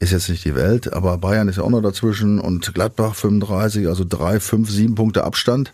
[0.00, 3.88] ist jetzt nicht die Welt, aber Bayern ist ja auch noch dazwischen und Gladbach 35,
[3.88, 5.72] also drei, fünf, sieben Punkte Abstand.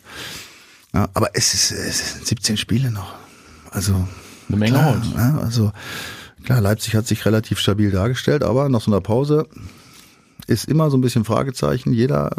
[0.94, 3.14] Ja, aber es, ist, es sind 17 Spiele noch.
[3.70, 4.06] Also
[4.48, 5.72] eine Menge klar, ja, also
[6.44, 9.46] Klar, Leipzig hat sich relativ stabil dargestellt, aber nach so einer Pause
[10.46, 11.92] ist immer so ein bisschen Fragezeichen.
[11.92, 12.37] Jeder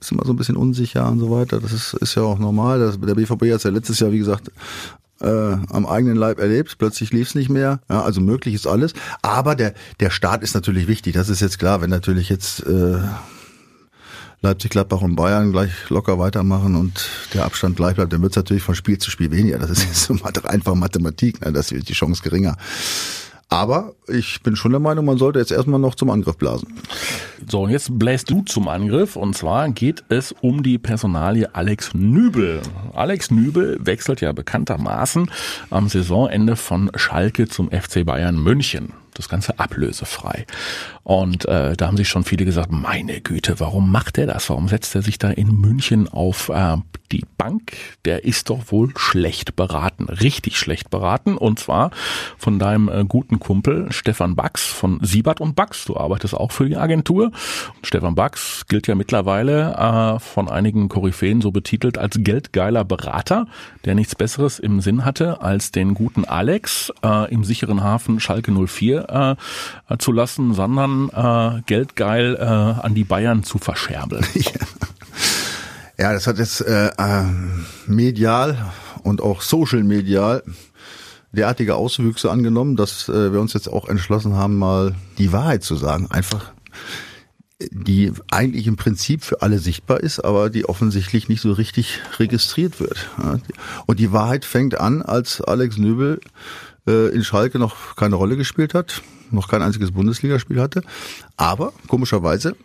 [0.00, 1.60] ist immer so ein bisschen unsicher und so weiter.
[1.60, 2.78] Das ist, ist ja auch normal.
[2.78, 4.50] Das, der BVB hat es ja letztes Jahr, wie gesagt,
[5.20, 6.76] äh, am eigenen Leib erlebt.
[6.78, 7.80] Plötzlich lief es nicht mehr.
[7.88, 8.94] Ja, also möglich ist alles.
[9.22, 11.14] Aber der, der Start ist natürlich wichtig.
[11.14, 11.80] Das ist jetzt klar.
[11.80, 12.98] Wenn natürlich jetzt äh,
[14.40, 18.36] Leipzig, Gladbach und Bayern gleich locker weitermachen und der Abstand gleich bleibt, dann wird es
[18.36, 19.58] natürlich von Spiel zu Spiel weniger.
[19.58, 20.10] Das ist jetzt
[20.44, 21.44] einfach Mathematik.
[21.44, 21.52] Ne?
[21.52, 22.56] Das ist die Chance geringer.
[23.52, 26.72] Aber ich bin schon der Meinung, man sollte jetzt erstmal noch zum Angriff blasen.
[27.46, 29.14] So, und jetzt bläst du zum Angriff.
[29.14, 32.62] Und zwar geht es um die Personalie Alex Nübel.
[32.94, 35.30] Alex Nübel wechselt ja bekanntermaßen
[35.68, 38.94] am Saisonende von Schalke zum FC Bayern München.
[39.14, 40.46] Das Ganze ablösefrei.
[41.04, 44.48] Und äh, da haben sich schon viele gesagt, meine Güte, warum macht er das?
[44.50, 46.76] Warum setzt er sich da in München auf äh,
[47.10, 47.72] die Bank?
[48.04, 51.36] Der ist doch wohl schlecht beraten, richtig schlecht beraten.
[51.36, 51.90] Und zwar
[52.38, 55.84] von deinem äh, guten Kumpel Stefan Bax von Siebert und Bax.
[55.84, 57.32] Du arbeitest auch für die Agentur.
[57.82, 63.46] Stefan Bax gilt ja mittlerweile äh, von einigen Koryphäen so betitelt als geldgeiler Berater,
[63.84, 68.52] der nichts Besseres im Sinn hatte, als den guten Alex äh, im sicheren Hafen Schalke
[68.52, 74.26] 04 äh, zu lassen, sondern äh, geldgeil äh, an die Bayern zu verscherbeln.
[75.98, 77.24] Ja, das hat jetzt äh, äh,
[77.86, 78.72] medial
[79.04, 80.42] und auch social medial
[81.32, 85.76] derartige Auswüchse angenommen, dass äh, wir uns jetzt auch entschlossen haben, mal die Wahrheit zu
[85.76, 86.10] sagen.
[86.10, 86.52] Einfach
[87.70, 92.80] die eigentlich im Prinzip für alle sichtbar ist, aber die offensichtlich nicht so richtig registriert
[92.80, 93.08] wird.
[93.86, 96.20] Und die Wahrheit fängt an, als Alex Nöbel
[96.86, 100.82] äh, in Schalke noch keine Rolle gespielt hat, noch kein einziges Bundesligaspiel hatte,
[101.36, 102.56] aber komischerweise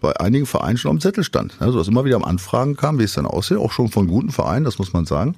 [0.00, 1.56] bei einigen Vereinen schon am Zettel stand.
[1.60, 4.30] Also dass immer wieder am Anfragen kam, wie es dann aussieht, auch schon von guten
[4.30, 5.36] Vereinen, das muss man sagen.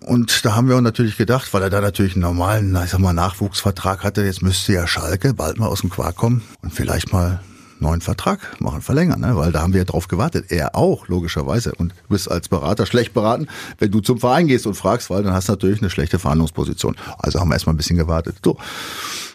[0.00, 3.00] Und da haben wir uns natürlich gedacht, weil er da natürlich einen normalen, ich sag
[3.00, 7.12] mal, Nachwuchsvertrag hatte, jetzt müsste ja Schalke bald mal aus dem Quark kommen und vielleicht
[7.12, 7.40] mal
[7.80, 9.36] neuen Vertrag machen, verlängern, ne?
[9.36, 10.46] weil da haben wir ja drauf gewartet.
[10.48, 11.72] Er auch, logischerweise.
[11.74, 15.22] Und du bist als Berater schlecht beraten, wenn du zum Verein gehst und fragst, weil
[15.22, 16.96] dann hast du natürlich eine schlechte Verhandlungsposition.
[17.18, 18.36] Also haben wir erstmal ein bisschen gewartet.
[18.44, 18.58] So,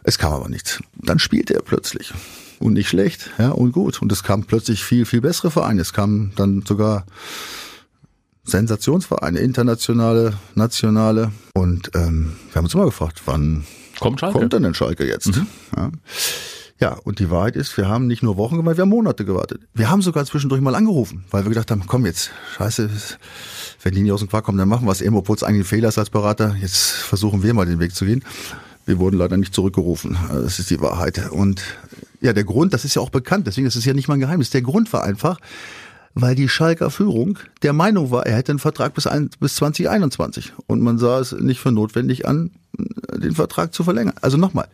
[0.04, 0.82] es kam aber nichts.
[0.96, 2.14] Dann spielte er plötzlich.
[2.60, 4.02] Und nicht schlecht, ja, und gut.
[4.02, 5.82] Und es kam plötzlich viel, viel bessere Vereine.
[5.82, 7.06] Es kamen dann sogar
[8.46, 11.32] Sensationsvereine, internationale, nationale.
[11.54, 13.66] Und ähm, wir haben uns immer gefragt, wann
[14.00, 14.40] kommt, Schalke?
[14.40, 15.36] kommt denn, denn Schalke jetzt?
[15.36, 15.48] Mhm.
[15.76, 15.92] Ja.
[16.84, 19.62] Ja, und die Wahrheit ist, wir haben nicht nur Wochen gewartet, wir haben Monate gewartet.
[19.74, 22.90] Wir haben sogar zwischendurch mal angerufen, weil wir gedacht haben, komm jetzt, scheiße,
[23.84, 25.62] wenn die nicht aus dem Quark kommen, dann machen wir es eben, obwohl es eigentlich
[25.62, 26.58] ein Fehler ist als Berater.
[26.60, 28.22] Jetzt versuchen wir mal den Weg zu gehen.
[28.86, 30.18] Wir wurden leider nicht zurückgerufen.
[30.28, 31.32] Das ist die Wahrheit.
[31.32, 31.64] Und
[32.20, 34.20] ja, der Grund, das ist ja auch bekannt, deswegen ist es ja nicht mal ein
[34.20, 34.50] Geheimnis.
[34.50, 35.40] Der Grund war einfach,
[36.16, 40.52] weil die Schalker Führung der Meinung war, er hätte einen Vertrag bis, ein, bis 2021.
[40.68, 42.52] Und man sah es nicht für notwendig an,
[43.16, 44.16] den Vertrag zu verlängern.
[44.20, 44.68] Also nochmal,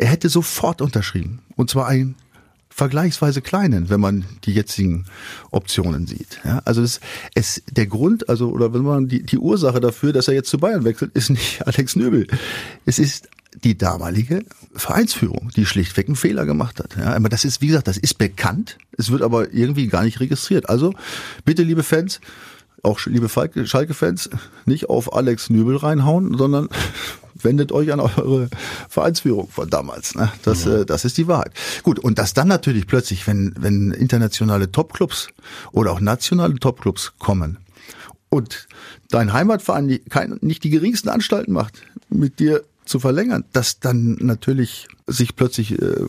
[0.00, 1.40] er hätte sofort unterschrieben.
[1.56, 2.16] Und zwar einen
[2.70, 5.04] vergleichsweise kleinen, wenn man die jetzigen
[5.50, 6.40] Optionen sieht.
[6.44, 7.00] Ja, also das,
[7.34, 10.58] es, der Grund, also oder wenn man die, die Ursache dafür, dass er jetzt zu
[10.58, 12.26] Bayern wechselt, ist nicht Alex Nöbel.
[12.86, 13.28] Es ist
[13.64, 16.96] die damalige Vereinsführung, die schlichtweg einen Fehler gemacht hat.
[16.96, 18.78] Ja, aber das ist, wie gesagt, das ist bekannt.
[18.96, 20.68] Es wird aber irgendwie gar nicht registriert.
[20.68, 20.94] Also
[21.44, 22.20] bitte, liebe Fans,
[22.82, 24.30] auch liebe Schalke-Fans,
[24.64, 26.68] nicht auf Alex Nübel reinhauen, sondern
[27.34, 28.48] wendet euch an eure
[28.88, 30.14] Vereinsführung von damals.
[30.14, 30.30] Ne?
[30.42, 30.78] Das, ja.
[30.78, 31.52] äh, das ist die Wahrheit.
[31.82, 35.28] Gut, und dass dann natürlich plötzlich, wenn, wenn internationale Topclubs
[35.72, 37.58] oder auch nationale Topclubs kommen
[38.28, 38.68] und
[39.10, 44.16] dein Heimatverein die, kein, nicht die geringsten Anstalten macht, mit dir zu verlängern, dass dann
[44.20, 46.04] natürlich sich plötzlich äh,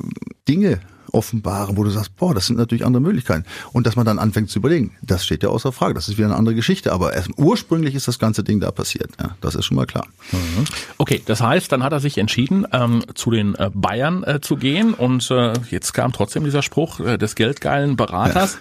[0.48, 0.80] Dinge
[1.14, 3.46] offenbaren, wo du sagst, boah, das sind natürlich andere Möglichkeiten.
[3.74, 5.94] Und dass man dann anfängt zu überlegen, das steht ja außer Frage.
[5.94, 6.92] Das ist wieder eine andere Geschichte.
[6.92, 9.12] Aber erst, ursprünglich ist das ganze Ding da passiert.
[9.20, 10.08] Ja, das ist schon mal klar.
[10.32, 10.66] Mhm.
[10.98, 14.56] Okay, das heißt, dann hat er sich entschieden, ähm, zu den äh, Bayern äh, zu
[14.56, 14.94] gehen.
[14.94, 18.58] Und äh, jetzt kam trotzdem dieser Spruch äh, des geldgeilen Beraters.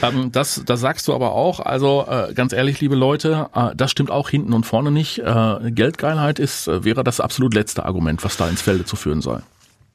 [0.00, 0.08] Ja.
[0.08, 1.60] ähm, das, das sagst du aber auch.
[1.60, 5.22] Also äh, ganz ehrlich, liebe Leute, das stimmt auch hinten und vorne nicht.
[5.64, 9.42] Geldgeilheit ist, wäre das absolut letzte Argument, was da ins Felde zu führen soll.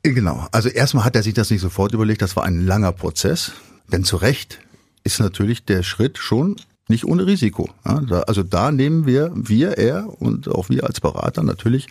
[0.04, 0.48] Genau.
[0.52, 2.22] Also erstmal hat er sich das nicht sofort überlegt.
[2.22, 3.52] Das war ein langer Prozess.
[3.92, 4.60] Denn zu Recht
[5.04, 6.56] ist natürlich der Schritt schon
[6.88, 7.70] nicht ohne Risiko.
[7.84, 11.88] also da nehmen wir, wir, er und auch wir als Berater natürlich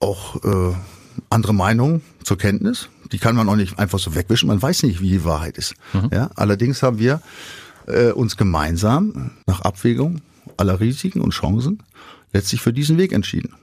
[0.00, 0.74] auch äh,
[1.30, 2.88] andere Meinungen zur Kenntnis.
[3.10, 4.48] Die kann man auch nicht einfach so wegwischen.
[4.48, 5.74] Man weiß nicht, wie die Wahrheit ist.
[5.94, 6.10] Mhm.
[6.12, 7.22] Ja, allerdings haben wir
[7.86, 10.20] äh, uns gemeinsam nach Abwägung
[10.56, 11.82] aller Risiken und Chancen
[12.32, 13.54] letztlich für diesen Weg entschieden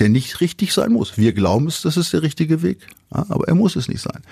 [0.00, 1.16] der nicht richtig sein muss.
[1.16, 4.22] Wir glauben es, das ist der richtige Weg, ja, aber er muss es nicht sein.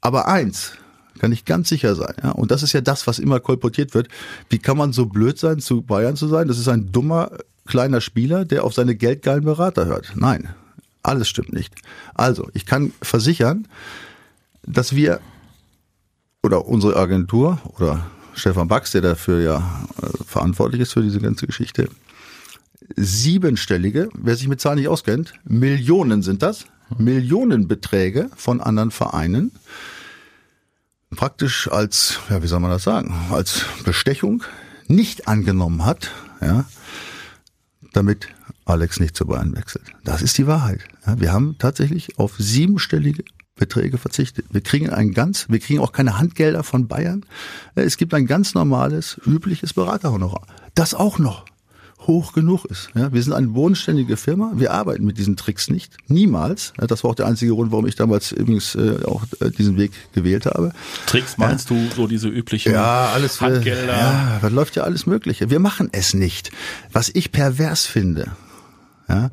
[0.00, 0.72] Aber eins
[1.18, 4.08] kann ich ganz sicher sein, ja, und das ist ja das, was immer kolportiert wird.
[4.50, 6.48] Wie kann man so blöd sein, zu Bayern zu sein?
[6.48, 7.30] Das ist ein dummer
[7.66, 10.12] kleiner Spieler, der auf seine geldgeilen Berater hört.
[10.14, 10.48] Nein,
[11.02, 11.74] alles stimmt nicht.
[12.14, 13.66] Also, ich kann versichern,
[14.62, 15.20] dass wir
[16.42, 21.46] oder unsere Agentur oder Stefan Bax, der dafür ja äh, verantwortlich ist für diese ganze
[21.46, 21.88] Geschichte,
[22.96, 29.52] siebenstellige, wer sich mit Zahlen nicht auskennt, Millionen sind das, Millionenbeträge von anderen Vereinen
[31.10, 34.42] praktisch als, ja, wie soll man das sagen, als Bestechung
[34.86, 36.64] nicht angenommen hat, ja,
[37.92, 38.28] damit
[38.64, 39.84] Alex nicht zu Bayern wechselt.
[40.04, 40.80] Das ist die Wahrheit.
[41.06, 43.24] Ja, wir haben tatsächlich auf siebenstellige
[43.54, 44.46] Beträge verzichtet.
[44.50, 47.24] Wir kriegen ein ganz, wir kriegen auch keine Handgelder von Bayern.
[47.74, 50.46] Es gibt ein ganz normales, übliches Beraterhonorar.
[50.74, 51.44] Das auch noch.
[52.08, 52.88] Hoch genug ist.
[52.94, 54.52] Ja, wir sind eine bodenständige Firma.
[54.56, 55.96] Wir arbeiten mit diesen Tricks nicht.
[56.08, 56.72] Niemals.
[56.80, 59.76] Ja, das war auch der einzige Grund, warum ich damals übrigens äh, auch äh, diesen
[59.76, 60.72] Weg gewählt habe.
[61.06, 61.76] Tricks meinst ja.
[61.76, 63.96] du so diese üblichen ja, alles, Handgelder?
[63.96, 65.50] Ja, da läuft ja alles Mögliche.
[65.50, 66.50] Wir machen es nicht.
[66.92, 68.32] Was ich pervers finde,
[69.08, 69.30] ja,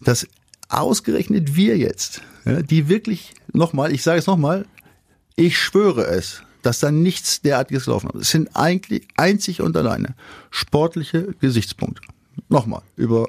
[0.00, 0.26] dass
[0.68, 4.64] ausgerechnet wir jetzt, ja, die wirklich nochmal, ich sage es nochmal,
[5.34, 8.22] ich schwöre es, dass da nichts derartiges gelaufen ist.
[8.22, 10.14] Es sind eigentlich einzig und alleine
[10.50, 12.02] sportliche Gesichtspunkte.
[12.48, 13.28] Nochmal, über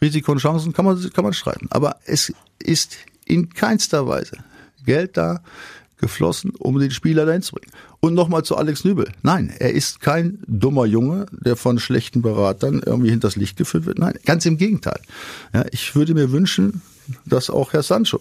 [0.00, 1.68] Risiko und Chancen kann man, kann man streiten.
[1.70, 4.38] Aber es ist in keinster Weise
[4.84, 5.42] Geld da
[5.98, 7.72] geflossen, um den Spieler dahin zu bringen.
[8.00, 9.12] Und nochmal zu Alex Nübel.
[9.22, 13.98] Nein, er ist kein dummer Junge, der von schlechten Beratern irgendwie hinters Licht geführt wird.
[13.98, 14.98] Nein, ganz im Gegenteil.
[15.52, 16.80] Ja, ich würde mir wünschen,
[17.26, 18.20] dass auch Herr Sancho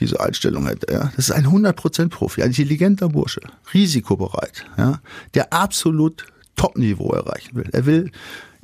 [0.00, 0.92] diese Einstellung hätte.
[0.92, 1.12] Ja.
[1.14, 3.40] Das ist ein 100% Profi, ein intelligenter Bursche,
[3.72, 5.00] risikobereit, ja,
[5.34, 6.26] der absolut
[6.56, 7.68] Top-Niveau erreichen will.
[7.72, 8.10] Er will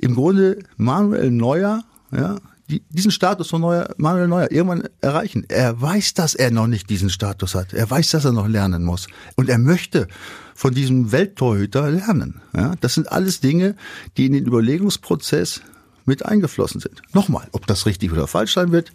[0.03, 2.37] im Grunde Manuel Neuer, ja,
[2.69, 5.45] die, diesen Status von Neuer, Manuel Neuer irgendwann erreichen.
[5.49, 7.73] Er weiß, dass er noch nicht diesen Status hat.
[7.73, 9.07] Er weiß, dass er noch lernen muss.
[9.35, 10.07] Und er möchte
[10.55, 12.41] von diesem Welttorhüter lernen.
[12.55, 13.75] Ja, das sind alles Dinge,
[14.17, 15.61] die in den Überlegungsprozess
[16.05, 17.01] mit eingeflossen sind.
[17.13, 18.91] Nochmal, ob das richtig oder falsch sein wird,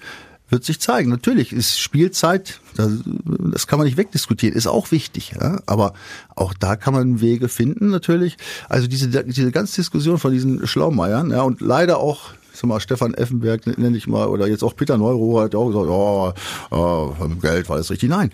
[0.49, 1.11] wird sich zeigen.
[1.11, 5.35] Natürlich ist Spielzeit, das kann man nicht wegdiskutieren, ist auch wichtig.
[5.41, 5.61] Ja?
[5.67, 5.93] Aber
[6.35, 8.37] auch da kann man Wege finden, natürlich.
[8.69, 13.15] Also diese, diese ganze Diskussion von diesen Schlaumeiern, ja, und leider auch sag mal, Stefan
[13.15, 16.33] Effenberg nenne ich mal, oder jetzt auch Peter Neuro hat auch gesagt, oh,
[16.71, 18.11] oh, Geld war das richtig.
[18.11, 18.33] Nein,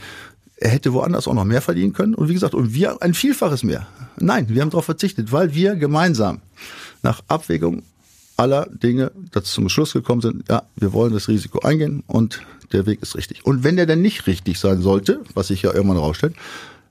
[0.57, 2.14] er hätte woanders auch noch mehr verdienen können.
[2.14, 3.87] Und wie gesagt, und wir ein Vielfaches mehr.
[4.16, 6.40] Nein, wir haben darauf verzichtet, weil wir gemeinsam
[7.03, 7.83] nach Abwägung
[8.37, 12.42] aller Dinge dazu zum Schluss gekommen sind, ja, wir wollen das Risiko eingehen und
[12.73, 13.44] der Weg ist richtig.
[13.44, 16.35] Und wenn der dann nicht richtig sein sollte, was sich ja irgendwann rausstellt,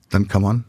[0.09, 0.63] dann kann man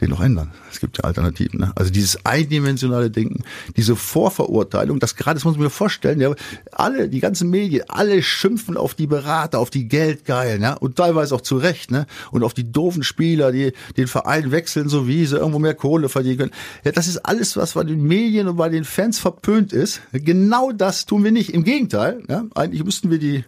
[0.00, 0.50] den noch ändern.
[0.72, 1.60] Es gibt ja Alternativen.
[1.60, 1.72] Ne?
[1.76, 3.44] Also dieses eindimensionale Denken,
[3.76, 6.34] diese Vorverurteilung, das gerade, das muss man mir vorstellen, ja,
[6.72, 11.34] alle, die ganzen Medien, alle schimpfen auf die Berater, auf die Geldgeilen, ja, und teilweise
[11.34, 15.26] auch zu Recht, ne, und auf die doofen Spieler, die den Verein wechseln, so wie
[15.26, 16.52] sie irgendwo mehr Kohle verdienen können.
[16.84, 20.00] Ja, das ist alles, was bei den Medien und bei den Fans verpönt ist.
[20.12, 21.50] Genau das tun wir nicht.
[21.50, 23.44] Im Gegenteil, ja, eigentlich müssten wir die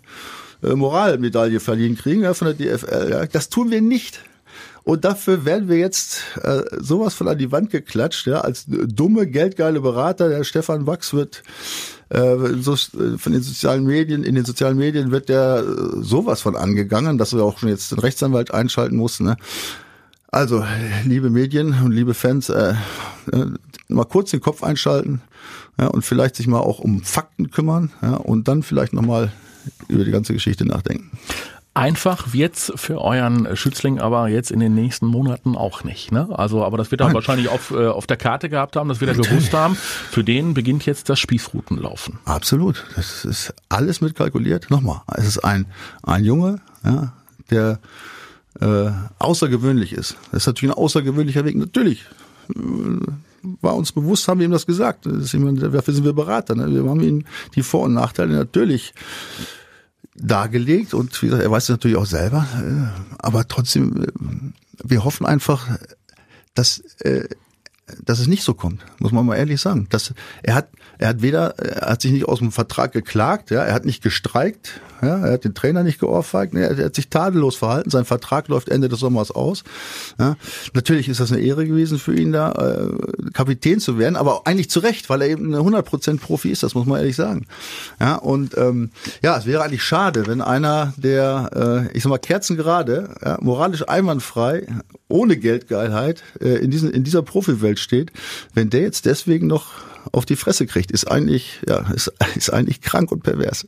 [0.63, 3.11] äh, Moralmedaille verliehen kriegen ja, von der DFL.
[3.11, 3.27] Ja.
[3.27, 4.21] Das tun wir nicht.
[4.87, 9.27] Und dafür werden wir jetzt äh, sowas von an die Wand geklatscht, ja, als dumme,
[9.27, 10.29] geldgeile Berater.
[10.29, 11.42] Der Stefan Wachs wird
[12.09, 16.40] äh, so, äh, von den sozialen Medien, in den sozialen Medien wird der äh, sowas
[16.40, 19.25] von angegangen, dass wir auch schon jetzt den Rechtsanwalt einschalten mussten.
[19.25, 19.37] Ne?
[20.29, 20.64] Also,
[21.05, 22.75] liebe Medien und liebe Fans, äh,
[23.33, 23.46] äh,
[23.88, 25.20] mal kurz den Kopf einschalten
[25.81, 29.33] ja, und vielleicht sich mal auch um Fakten kümmern ja, und dann vielleicht nochmal
[29.88, 31.11] über die ganze Geschichte nachdenken.
[31.77, 36.11] Einfach wird's für euren Schützling aber jetzt in den nächsten Monaten auch nicht.
[36.11, 36.27] Ne?
[36.33, 39.11] Also, aber das wird er wahrscheinlich auf, äh, auf der Karte gehabt haben, das wird
[39.11, 39.75] er gewusst haben.
[39.75, 42.19] Für den beginnt jetzt das Spießrutenlaufen.
[42.25, 42.87] Absolut.
[42.97, 44.71] Das ist alles mitkalkuliert.
[44.71, 45.67] Nochmal, es ist ein,
[46.03, 47.12] ein Junge, ja,
[47.51, 47.79] der
[48.59, 50.17] äh, außergewöhnlich ist.
[50.33, 51.57] Das ist natürlich ein außergewöhnlicher Weg.
[51.57, 52.07] Natürlich
[52.55, 52.57] äh,
[53.61, 55.05] war uns bewusst, haben wir ihm das gesagt.
[55.05, 56.55] Das ist jemand, dafür sind wir Berater.
[56.55, 56.71] Ne?
[56.71, 58.95] Wir haben ihm die Vor- und Nachteile natürlich
[60.18, 64.07] dargelegt und wie gesagt, er weiß es natürlich auch selber, äh, aber trotzdem, äh,
[64.83, 65.79] wir hoffen einfach,
[66.55, 67.29] dass, äh,
[68.05, 69.87] dass es nicht so kommt, muss man mal ehrlich sagen.
[69.90, 70.68] Dass, er hat,
[70.99, 74.03] er hat weder, er hat sich nicht aus dem Vertrag geklagt, ja, er hat nicht
[74.03, 77.91] gestreikt, ja, er hat den Trainer nicht geohrfeigt, nee, er hat sich tadellos verhalten.
[77.91, 79.65] Sein Vertrag läuft Ende des Sommers aus.
[80.19, 80.37] Ja.
[80.73, 84.71] Natürlich ist das eine Ehre gewesen für ihn, da äh, Kapitän zu werden, aber eigentlich
[84.71, 87.47] zu Recht, weil er eben eine 100% Profi ist, das muss man ehrlich sagen.
[88.01, 88.91] Ja, und ähm,
[89.23, 93.87] ja, es wäre eigentlich schade, wenn einer, der, äh, ich sag mal, kerzengerade, ja, moralisch
[93.89, 94.67] einwandfrei,
[95.09, 98.13] ohne Geldgeilheit äh, in, diesen, in dieser Profiwelt steht,
[98.55, 99.67] wenn der jetzt deswegen noch
[100.12, 103.66] auf die Fresse kriegt, ist eigentlich, ja, ist, ist eigentlich krank und pervers.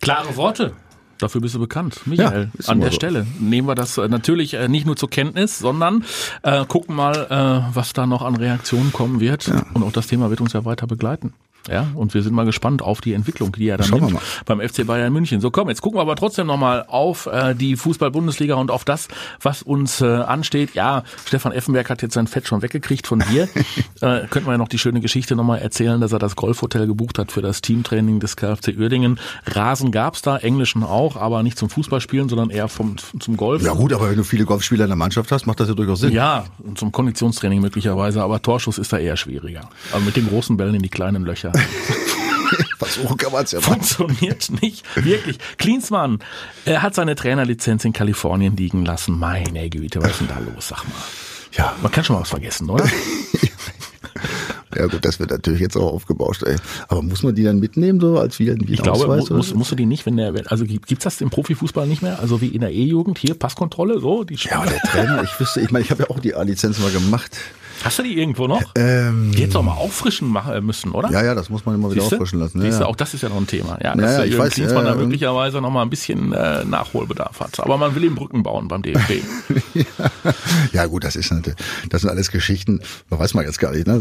[0.00, 0.72] Klare Worte.
[1.18, 2.50] Dafür bist du bekannt, Michael.
[2.58, 2.94] Ja, an der so.
[2.94, 6.04] Stelle nehmen wir das äh, natürlich äh, nicht nur zur Kenntnis, sondern
[6.42, 9.46] äh, gucken mal, äh, was da noch an Reaktionen kommen wird.
[9.46, 9.66] Ja.
[9.74, 11.34] Und auch das Thema wird uns ja weiter begleiten.
[11.68, 14.60] Ja, und wir sind mal gespannt auf die Entwicklung, die er dann Schauen nimmt beim
[14.60, 15.40] FC Bayern München.
[15.40, 19.08] So, komm, jetzt gucken wir aber trotzdem nochmal auf äh, die Fußball-Bundesliga und auf das,
[19.40, 20.74] was uns äh, ansteht.
[20.74, 23.48] Ja, Stefan Effenberg hat jetzt sein Fett schon weggekriegt von dir.
[24.00, 27.18] äh, könnten wir ja noch die schöne Geschichte nochmal erzählen, dass er das Golfhotel gebucht
[27.18, 29.20] hat für das Teamtraining des KfC Uerdingen.
[29.46, 33.62] Rasen gab's da, englischen auch, aber nicht zum Fußballspielen, sondern eher vom, zum Golf.
[33.62, 36.00] Ja gut, aber wenn du viele Golfspieler in der Mannschaft hast, macht das ja durchaus
[36.00, 36.12] Sinn.
[36.12, 36.44] Ja,
[36.74, 39.68] zum Konditionstraining möglicherweise, aber Torschuss ist da eher schwieriger.
[39.92, 41.49] Also mit den großen Bällen in die kleinen Löcher.
[42.78, 43.82] Versuchen kann man es ja machen.
[43.82, 44.84] Funktioniert nicht.
[44.96, 45.38] Wirklich.
[45.58, 46.18] Klinsmann
[46.64, 49.18] er hat seine Trainerlizenz in Kalifornien liegen lassen.
[49.18, 50.94] Meine Güte, was ist denn da los, sag mal.
[51.52, 51.74] Ja.
[51.82, 52.88] Man kann schon mal was vergessen, oder?
[54.76, 56.44] Ja gut, das wird natürlich jetzt auch aufgebauscht.
[56.44, 56.56] Ey.
[56.86, 59.72] Aber muss man die dann mitnehmen so als wie, wie Ich glaube, mu muss, musst
[59.72, 62.20] du die nicht, wenn der, also gibt's das im Profifußball nicht mehr?
[62.20, 65.60] Also wie in der E-Jugend hier Passkontrolle, so die Ja, aber der Trainer, ich wüsste,
[65.60, 67.36] ich meine, ich habe ja auch die A-Lizenz mal gemacht.
[67.82, 68.62] Hast du die irgendwo noch?
[68.76, 71.10] Ähm, Die hättest du auch mal auffrischen machen müssen, oder?
[71.10, 72.16] ja, ja, das muss man immer wieder Siehste?
[72.16, 72.58] auffrischen lassen.
[72.58, 72.86] Ja, Siehste, ja.
[72.88, 73.78] auch das ist ja noch ein Thema.
[73.82, 75.02] Ja, Ja, dass ja, der ich weiß, Klinsmann ja, da ja.
[75.04, 77.58] möglicherweise noch mal ein bisschen äh, Nachholbedarf hat.
[77.60, 79.22] Aber man will ihm Brücken bauen beim DFB.
[80.72, 83.86] Ja gut, das ist natürlich, das sind alles Geschichten, da weiß man jetzt gar nicht,
[83.86, 83.98] ne?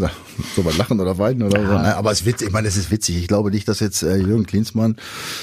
[0.56, 1.72] Soll man lachen oder weinen oder so.
[1.74, 3.18] Aber es ist witzig, ich meine, es ist witzig.
[3.18, 4.96] Ich glaube nicht, dass jetzt äh, Jürgen Klinsmann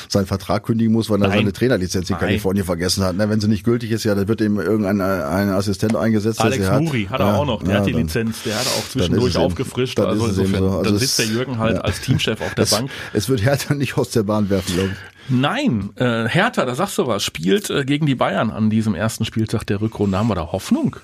[0.08, 1.38] seinen Vertrag kündigen muss, weil er Nein.
[1.38, 2.20] seine Trainerlizenz in Nein.
[2.20, 3.16] Kalifornien vergessen hat.
[3.16, 3.28] Ne?
[3.28, 6.40] Wenn sie nicht gültig ist, ja, dann wird ihm irgendein äh, ein Assistent eingesetzt.
[6.40, 6.82] Alex sie hat.
[6.82, 7.62] Muri hat er Ja, auch noch.
[7.62, 8.42] Der ja, hat die dann- Lizenz.
[8.44, 9.98] Der hat auch zwischendurch aufgefrischt.
[9.98, 10.70] dann Also insofern, so.
[10.70, 11.82] Also dann sitzt der Jürgen halt ja.
[11.82, 12.90] als Teamchef auf der Es, Bank.
[13.12, 14.98] es wird Hertha nicht aus der Bahn werfen, glaube ich.
[15.28, 19.24] Nein, äh, Hertha, da sagst du was, spielt äh, gegen die Bayern an diesem ersten
[19.24, 20.16] Spieltag der Rückrunde.
[20.16, 20.96] Haben wir da Hoffnung?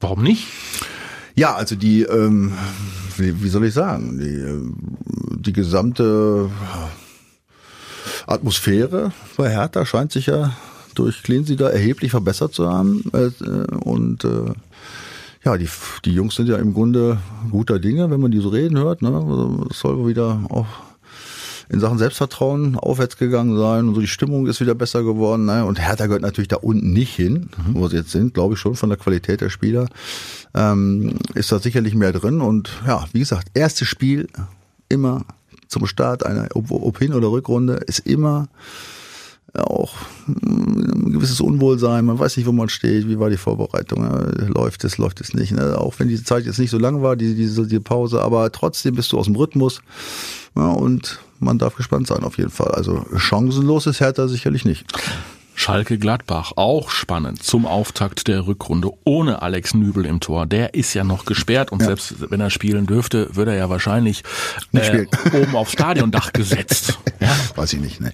[0.00, 0.46] Warum nicht?
[1.34, 2.52] Ja, also die, ähm,
[3.16, 4.76] wie, wie soll ich sagen, die, ähm,
[5.38, 6.50] die gesamte
[8.26, 10.54] Atmosphäre bei Hertha scheint sich ja
[10.94, 13.04] durch Cleansey da erheblich verbessert zu haben.
[13.12, 13.30] Äh,
[13.82, 14.52] und äh,
[15.44, 15.68] ja, die,
[16.04, 17.18] die Jungs sind ja im Grunde
[17.50, 19.02] guter Dinge, wenn man die so reden hört.
[19.02, 19.08] Ne?
[19.08, 20.66] Also Es soll wieder auch
[21.68, 25.46] in Sachen Selbstvertrauen aufwärts gegangen sein und so die Stimmung ist wieder besser geworden.
[25.46, 25.64] Ne?
[25.64, 28.74] Und Hertha gehört natürlich da unten nicht hin, wo sie jetzt sind, glaube ich schon
[28.74, 29.88] von der Qualität der Spieler.
[30.54, 32.40] Ähm, ist da sicherlich mehr drin.
[32.40, 34.28] Und ja, wie gesagt, erstes Spiel
[34.88, 35.24] immer
[35.68, 38.48] zum Start einer, ob, ob Hin- oder Rückrunde, ist immer
[39.56, 39.94] auch
[40.26, 44.84] ein gewisses Unwohlsein, man weiß nicht, wo man steht, wie war die Vorbereitung, ja, läuft
[44.84, 45.52] es, läuft es nicht.
[45.52, 45.78] Ne?
[45.78, 48.94] Auch wenn die Zeit jetzt nicht so lang war, die, diese die Pause, aber trotzdem
[48.94, 49.80] bist du aus dem Rhythmus
[50.56, 52.72] ja, und man darf gespannt sein auf jeden Fall.
[52.72, 54.84] Also chancenlos ist Hertha sicherlich nicht.
[55.56, 60.46] Schalke Gladbach, auch spannend zum Auftakt der Rückrunde ohne Alex Nübel im Tor.
[60.46, 64.24] Der ist ja noch gesperrt und selbst wenn er spielen dürfte, würde er ja wahrscheinlich
[64.72, 66.98] Nicht äh, oben aufs Stadiondach gesetzt.
[67.20, 67.34] Ja.
[67.54, 68.00] Weiß ich nicht.
[68.00, 68.12] Ne?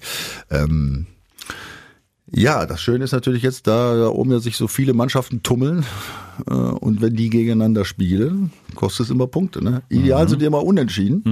[0.51, 1.07] Ähm,
[2.33, 5.85] ja, das Schöne ist natürlich jetzt, da, da oben ja sich so viele Mannschaften tummeln
[6.49, 9.61] äh, und wenn die gegeneinander spielen, kostet es immer Punkte.
[9.61, 9.81] Ne?
[9.89, 11.23] Ideal sind die immer unentschieden,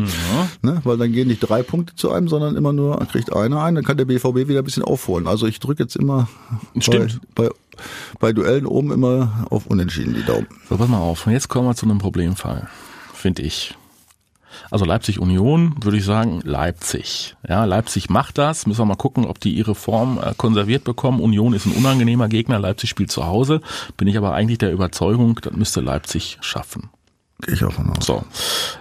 [0.61, 0.81] ne?
[0.83, 3.85] weil dann gehen nicht drei Punkte zu einem, sondern immer nur kriegt einer ein, dann
[3.85, 5.27] kann der BVB wieder ein bisschen aufholen.
[5.27, 6.27] Also ich drücke jetzt immer
[6.85, 7.49] bei, bei,
[8.19, 10.47] bei Duellen oben immer auf Unentschieden die Daumen.
[10.67, 11.25] So, pass mal auf.
[11.25, 12.67] Und jetzt kommen wir zu einem Problemfall,
[13.13, 13.77] finde ich.
[14.71, 17.35] Also Leipzig Union, würde ich sagen, Leipzig.
[17.47, 18.65] Ja, Leipzig macht das.
[18.67, 21.21] Müssen wir mal gucken, ob die ihre Form äh, konserviert bekommen.
[21.21, 22.59] Union ist ein unangenehmer Gegner.
[22.59, 23.61] Leipzig spielt zu Hause.
[23.97, 26.89] Bin ich aber eigentlich der Überzeugung, das müsste Leipzig schaffen.
[27.41, 28.05] Gehe ich auch von aus.
[28.05, 28.23] So,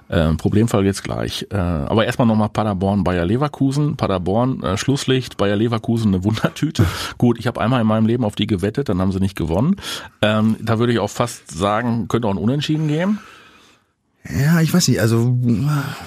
[0.09, 1.47] äh, Problemfall jetzt gleich.
[1.51, 3.97] Äh, aber erstmal nochmal Paderborn, Bayer Leverkusen.
[3.97, 6.85] Paderborn, äh, Schlusslicht, Bayer Leverkusen eine Wundertüte.
[7.19, 9.77] Gut, ich habe einmal in meinem Leben auf die gewettet, dann haben sie nicht gewonnen.
[10.23, 13.21] Ähm, da würde ich auch fast sagen, könnte auch ein Unentschieden geben.
[14.37, 15.39] Ja, ich weiß nicht, also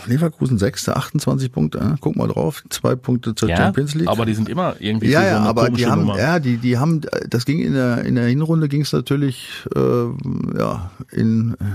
[0.06, 0.90] Leverkusen 6.
[0.90, 4.08] 28 Punkte, äh, guck mal drauf, zwei Punkte zur Ja, Champions League.
[4.10, 6.20] aber die sind immer irgendwie Ja, so ja, eine aber die haben, Nummer.
[6.20, 9.80] ja, die, die haben, das ging in der, in der Hinrunde ging es natürlich, äh,
[10.60, 11.66] ja, in äh,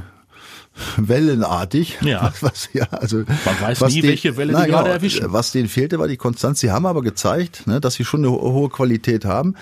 [0.98, 1.98] wellenartig.
[2.02, 2.32] Ja.
[2.40, 5.32] Was, was, ja, also, Man weiß was nie, den- welche Welle die na, gerade erwischen.
[5.32, 6.60] Was denen fehlte, war die Konstanz.
[6.60, 9.54] Sie haben aber gezeigt, ne, dass sie schon eine ho- hohe Qualität haben.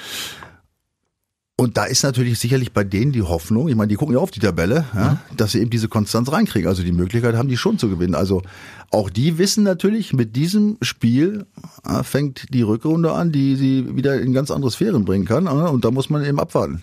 [1.57, 4.33] Und da ist natürlich sicherlich bei denen die Hoffnung, ich meine, die gucken ja auf
[4.33, 6.69] die Tabelle, ja, dass sie eben diese Konstanz reinkriegen.
[6.69, 8.17] Also die Möglichkeit haben die schon zu gewinnen.
[8.17, 8.43] Also
[8.91, 11.47] auch die wissen natürlich, mit diesem Spiel
[11.87, 15.47] ja, fängt die Rückrunde an, die sie wieder in ganz andere Sphären bringen kann.
[15.47, 16.83] ja, Und da muss man eben abwarten,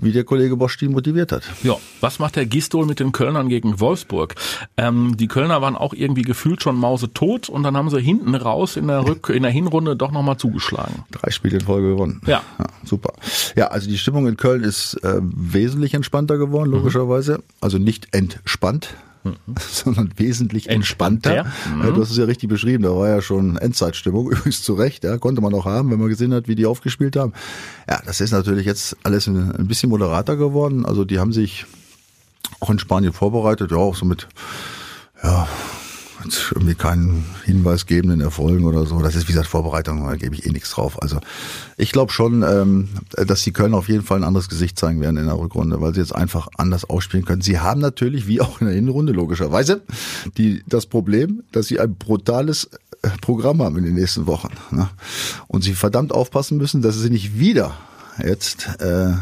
[0.00, 1.42] wie der Kollege Bosch die motiviert hat.
[1.62, 4.34] Ja, was macht der Gistol mit den Kölnern gegen Wolfsburg?
[4.76, 8.76] Ähm, die Kölner waren auch irgendwie gefühlt schon mausetot und dann haben sie hinten raus
[8.76, 11.04] in der Rück in der Hinrunde doch nochmal zugeschlagen.
[11.10, 12.20] Drei Spiele in Folge gewonnen.
[12.26, 12.42] Ja.
[12.84, 13.12] super.
[13.56, 17.42] Ja, also die Stimmung in Köln ist äh, wesentlich entspannter geworden, logischerweise.
[17.62, 18.96] Also nicht entspannt,
[19.58, 21.36] sondern wesentlich entspannter.
[21.36, 21.86] Entspannter.
[21.86, 25.04] Ja, du hast es ja richtig beschrieben, da war ja schon Endzeitstimmung, übrigens zu Recht,
[25.04, 27.32] ja, konnte man auch haben, wenn man gesehen hat, wie die aufgespielt haben.
[27.88, 30.84] Ja, das ist natürlich jetzt alles ein, ein bisschen moderater geworden.
[30.84, 31.64] Also die haben sich
[32.60, 34.28] auch in Spanien vorbereitet, ja, auch so mit,
[35.22, 35.48] ja,
[36.24, 39.00] jetzt irgendwie keinen hinweisgebenden Erfolgen oder so.
[39.00, 41.02] Das ist wie gesagt Vorbereitung, da gebe ich eh nichts drauf.
[41.02, 41.20] Also
[41.76, 45.16] ich glaube schon, ähm, dass die Köln auf jeden Fall ein anderes Gesicht zeigen werden
[45.16, 47.42] in der Rückrunde, weil sie jetzt einfach anders ausspielen können.
[47.42, 49.82] Sie haben natürlich, wie auch in der Hinrunde logischerweise,
[50.36, 52.70] die, das Problem, dass sie ein brutales
[53.02, 54.50] äh, Programm haben in den nächsten Wochen.
[54.70, 54.88] Ne?
[55.48, 57.74] Und sie verdammt aufpassen müssen, dass sie nicht wieder
[58.22, 59.14] jetzt äh,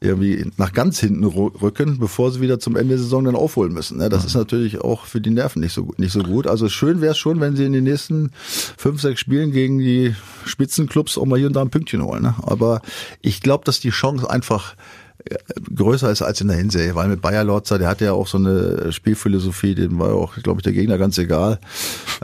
[0.00, 3.98] irgendwie nach ganz hinten rücken, bevor sie wieder zum Ende der Saison dann aufholen müssen.
[3.98, 4.08] ne?
[4.08, 6.46] Das ist natürlich auch für die Nerven nicht so gut- nicht so gut.
[6.46, 8.30] Also schön wäre es schon, wenn sie in den nächsten
[8.76, 10.14] fünf, sechs Spielen gegen die
[10.44, 12.22] Spitzenclubs auch mal hier und da ein Pünktchen holen.
[12.22, 12.34] Ne?
[12.42, 12.82] Aber
[13.22, 14.74] ich glaube, dass die Chance einfach
[15.74, 18.38] größer ist als in der Hinserie, weil mit Bayer Lorzer, der hatte ja auch so
[18.38, 21.58] eine Spielphilosophie, dem war auch, glaube ich, der Gegner ganz egal.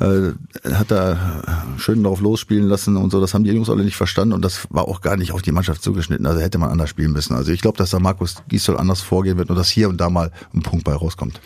[0.00, 0.32] Äh,
[0.72, 1.42] hat da
[1.78, 4.66] schön darauf losspielen lassen und so, das haben die Jungs alle nicht verstanden und das
[4.70, 7.34] war auch gar nicht auf die Mannschaft zugeschnitten, also hätte man anders spielen müssen.
[7.34, 10.08] Also ich glaube, dass da Markus Gisdol anders vorgehen wird und dass hier und da
[10.08, 11.40] mal ein Punkt bei rauskommt.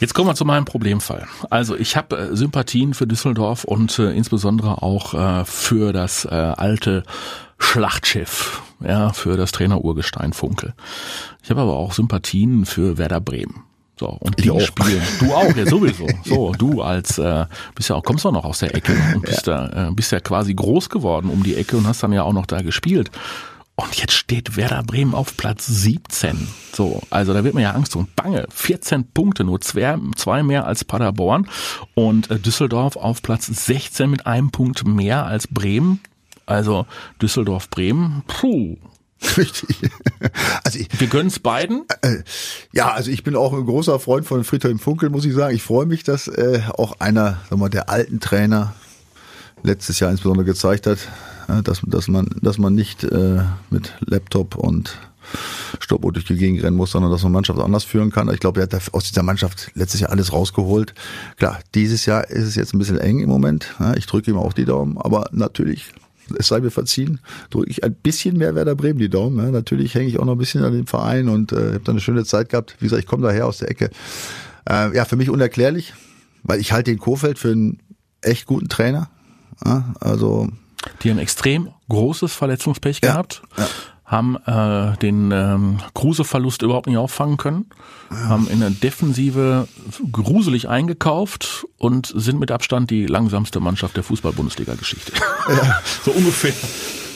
[0.00, 1.26] Jetzt kommen wir zu meinem Problemfall.
[1.48, 6.28] Also ich habe äh, Sympathien für Düsseldorf und äh, insbesondere auch äh, für das äh,
[6.28, 7.04] alte
[7.58, 10.74] Schlachtschiff, ja, für das Trainer Urgestein Funkel.
[11.42, 13.64] Ich habe aber auch Sympathien für Werder Bremen.
[13.98, 14.60] So, und die auch.
[14.60, 15.00] spielen.
[15.20, 16.06] Du auch, ja sowieso.
[16.24, 19.46] So, du als äh, bist ja auch, kommst doch noch aus der Ecke und bist
[19.46, 22.34] da, äh, bist ja quasi groß geworden um die Ecke und hast dann ja auch
[22.34, 23.10] noch da gespielt.
[23.74, 26.48] Und jetzt steht Werder Bremen auf Platz 17.
[26.72, 28.46] So, also da wird mir ja Angst und Bange.
[28.50, 31.46] 14 Punkte, nur zwei, zwei mehr als Paderborn.
[31.94, 36.00] Und äh, Düsseldorf auf Platz 16 mit einem Punkt mehr als Bremen.
[36.46, 36.86] Also
[37.20, 38.76] Düsseldorf-Bremen, puh.
[39.36, 39.80] Richtig.
[40.64, 41.84] Also ich, Wir gönnen's beiden.
[42.02, 42.18] äh,
[42.72, 45.54] ja, also ich bin auch ein großer Freund von Friedhelm Funkel, muss ich sagen.
[45.54, 48.74] Ich freue mich, dass äh, auch einer, sag mal, der alten Trainer
[49.62, 50.98] letztes Jahr insbesondere gezeigt hat,
[51.48, 54.98] äh, dass, dass man, dass man nicht äh, mit Laptop und
[55.80, 58.28] Stoppuhr durch die Gegend rennen muss, sondern dass man Mannschaft anders führen kann.
[58.32, 60.94] Ich glaube, er hat aus dieser Mannschaft letztes Jahr alles rausgeholt.
[61.36, 63.74] Klar, dieses Jahr ist es jetzt ein bisschen eng im Moment.
[63.96, 65.92] Ich drücke ihm auch die Daumen, aber natürlich,
[66.38, 67.20] es sei mir verziehen,
[67.50, 69.38] drücke ich ein bisschen mehr Werder Bremen die Daumen.
[69.44, 71.92] Ja, natürlich hänge ich auch noch ein bisschen an dem Verein und äh, habe da
[71.92, 72.76] eine schöne Zeit gehabt.
[72.78, 73.90] Wie gesagt, ich komme daher aus der Ecke.
[74.68, 75.94] Äh, ja, für mich unerklärlich,
[76.42, 77.80] weil ich halte den Kofeld für einen
[78.20, 79.10] echt guten Trainer.
[79.64, 80.48] Ja, also
[81.02, 83.42] Die haben extrem großes Verletzungspech Ja, gehabt.
[84.06, 87.66] Haben äh, den ähm, Kruse-Verlust überhaupt nicht auffangen können,
[88.10, 89.66] haben in der Defensive
[90.12, 95.12] gruselig eingekauft und sind mit Abstand die langsamste Mannschaft der Fußball-Bundesliga-Geschichte.
[96.04, 96.52] so ungefähr.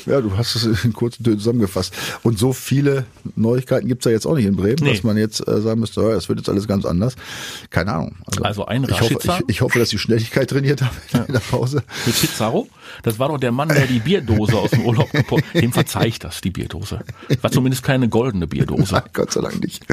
[0.06, 1.94] Ja, du hast es in kurzen Tönen zusammengefasst.
[2.22, 3.04] Und so viele
[3.36, 4.92] Neuigkeiten gibt's ja jetzt auch nicht in Bremen, Nee.
[4.92, 7.16] dass man jetzt äh, sagen müsste, ja, es wird jetzt alles ganz anders.
[7.70, 8.16] Keine Ahnung.
[8.42, 9.38] Also ein ich hoffe, Rashica?
[9.40, 10.96] ich, ich hoffe, dass die Schnelligkeit trainiert haben
[11.26, 11.82] in der Pause.
[12.06, 12.68] Mit Pizarro?
[13.02, 16.18] Das war doch der Mann, der die Bierdose aus dem Urlaub gepult Dem verzeih ich
[16.18, 17.00] das, die Bierdose.
[17.40, 18.94] War zumindest keine goldene Bierdose.
[18.94, 19.84] Nein, Gott sei Dank nicht.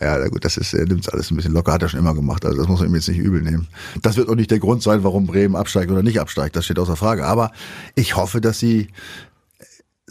[0.00, 2.14] Ja, na gut, das ist, er nimmt alles ein bisschen locker, hat er schon immer
[2.14, 2.44] gemacht.
[2.44, 3.68] Also das muss man ihm jetzt nicht übel nehmen.
[4.02, 6.56] Das wird auch nicht der Grund sein, warum Bremen absteigt oder nicht absteigt.
[6.56, 7.24] Das steht außer Frage.
[7.26, 7.52] Aber
[7.94, 8.88] ich hoffe, dass sie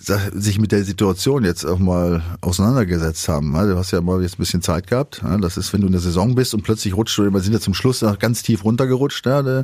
[0.04, 3.54] sich mit der Situation jetzt auch mal auseinandergesetzt haben.
[3.54, 5.22] Du hast ja mal jetzt ein bisschen Zeit gehabt.
[5.42, 7.60] Das ist, wenn du in der Saison bist und plötzlich rutscht du, wir sind ja
[7.60, 9.26] zum Schluss ganz tief runtergerutscht.
[9.28, 9.64] Äh,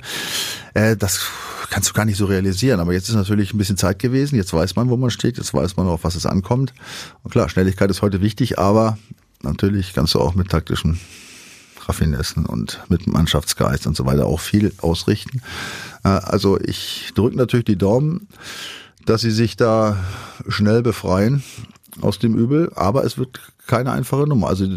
[0.98, 1.22] das
[1.70, 2.80] kannst du gar nicht so realisieren.
[2.80, 4.36] Aber jetzt ist natürlich ein bisschen Zeit gewesen.
[4.36, 5.38] Jetzt weiß man, wo man steht.
[5.38, 6.74] Jetzt weiß man, auf was es ankommt.
[7.24, 8.98] Und klar, Schnelligkeit ist heute wichtig, aber
[9.42, 11.00] natürlich kannst du auch mit taktischen
[11.88, 15.42] Raffinessen und mit Mannschaftsgeist und so weiter auch viel ausrichten.
[16.04, 18.28] Äh, Also ich drücke natürlich die Daumen,
[19.10, 19.98] dass sie sich da
[20.48, 21.44] schnell befreien
[22.02, 24.48] aus dem Übel, aber es wird keine einfache Nummer.
[24.48, 24.68] Also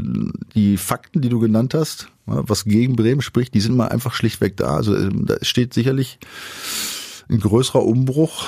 [0.54, 4.14] die Fakten, die du genannt hast, ja, was gegen Bremen spricht, die sind mal einfach
[4.14, 4.74] schlichtweg da.
[4.74, 6.18] Also ähm, da steht sicherlich
[7.28, 8.46] ein größerer Umbruch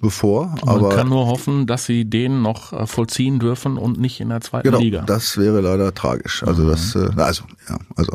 [0.00, 4.20] bevor, Man aber kann nur hoffen, dass sie den noch äh, vollziehen dürfen und nicht
[4.20, 5.02] in der zweiten Genau, Liga.
[5.02, 6.42] das wäre leider tragisch.
[6.42, 8.12] Also das, äh, also ja, also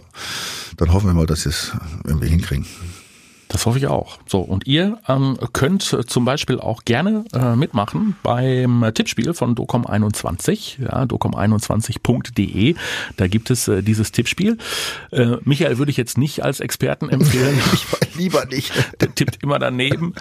[0.78, 1.72] dann hoffen wir mal, dass sie es
[2.06, 2.66] irgendwie hinkriegen.
[3.50, 4.20] Das hoffe ich auch.
[4.28, 9.56] So, und ihr ähm, könnt äh, zum Beispiel auch gerne äh, mitmachen beim Tippspiel von
[9.56, 12.76] docom21, ja, docom21.de.
[13.18, 14.60] Da gibt es äh, dieses Tippspiel.
[15.12, 17.60] Äh, Michael würde ich jetzt nicht als Experten empfehlen.
[18.16, 18.72] Lieber nicht.
[19.02, 20.14] Der tippt immer daneben.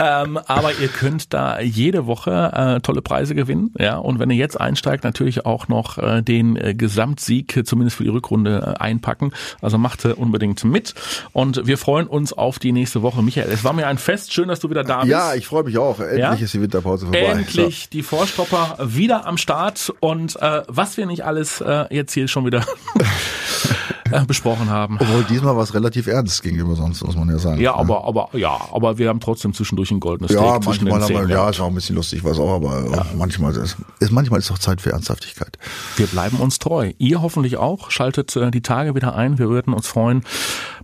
[0.00, 3.72] Ähm, aber ihr könnt da jede Woche äh, tolle Preise gewinnen.
[3.78, 8.04] Ja, und wenn ihr jetzt einsteigt, natürlich auch noch äh, den äh, Gesamtsieg, zumindest für
[8.04, 9.30] die Rückrunde, äh, einpacken.
[9.60, 10.94] Also macht äh, unbedingt mit.
[11.32, 13.22] Und wir freuen uns auf die nächste Woche.
[13.22, 14.32] Michael, es war mir ein Fest.
[14.32, 15.10] Schön, dass du wieder da bist.
[15.10, 16.00] Ja, ich freue mich auch.
[16.00, 16.32] Endlich Ja?
[16.34, 17.20] ist die Winterpause vorbei.
[17.20, 22.28] Endlich die Vorstopper wieder am Start und äh, was wir nicht alles äh, jetzt hier
[22.28, 22.64] schon wieder
[24.12, 24.98] äh, besprochen haben.
[25.00, 27.60] Obwohl diesmal war es relativ ernst gegenüber sonst, muss man ja sagen.
[27.60, 31.08] Ja, aber aber ja, aber wir haben trotzdem zwischendurch ein goldenes Ja, Steak zwischen manchmal,
[31.08, 31.30] den Zähnen.
[31.30, 34.50] ja, ist auch ein bisschen lustig, was auch, aber äh, manchmal ist, ist manchmal ist
[34.50, 35.58] auch Zeit für Ernsthaftigkeit.
[35.96, 36.92] Wir bleiben uns treu.
[36.98, 37.90] Ihr hoffentlich auch.
[37.90, 39.38] Schaltet äh, die Tage wieder ein.
[39.38, 40.24] Wir würden uns freuen.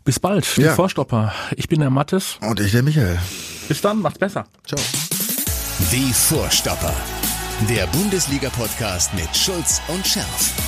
[0.04, 0.56] Bis bald.
[0.56, 0.74] Die Ja.
[0.74, 1.32] Vorstopper.
[1.56, 2.38] Ich bin der Mattes.
[2.40, 3.18] Und ich der Michael.
[3.68, 4.00] Bis dann.
[4.00, 4.44] Macht's besser.
[4.66, 4.80] Ciao.
[5.92, 6.92] Die Vorstopper.
[7.68, 10.67] Der Bundesliga-Podcast mit Schulz und Scherf.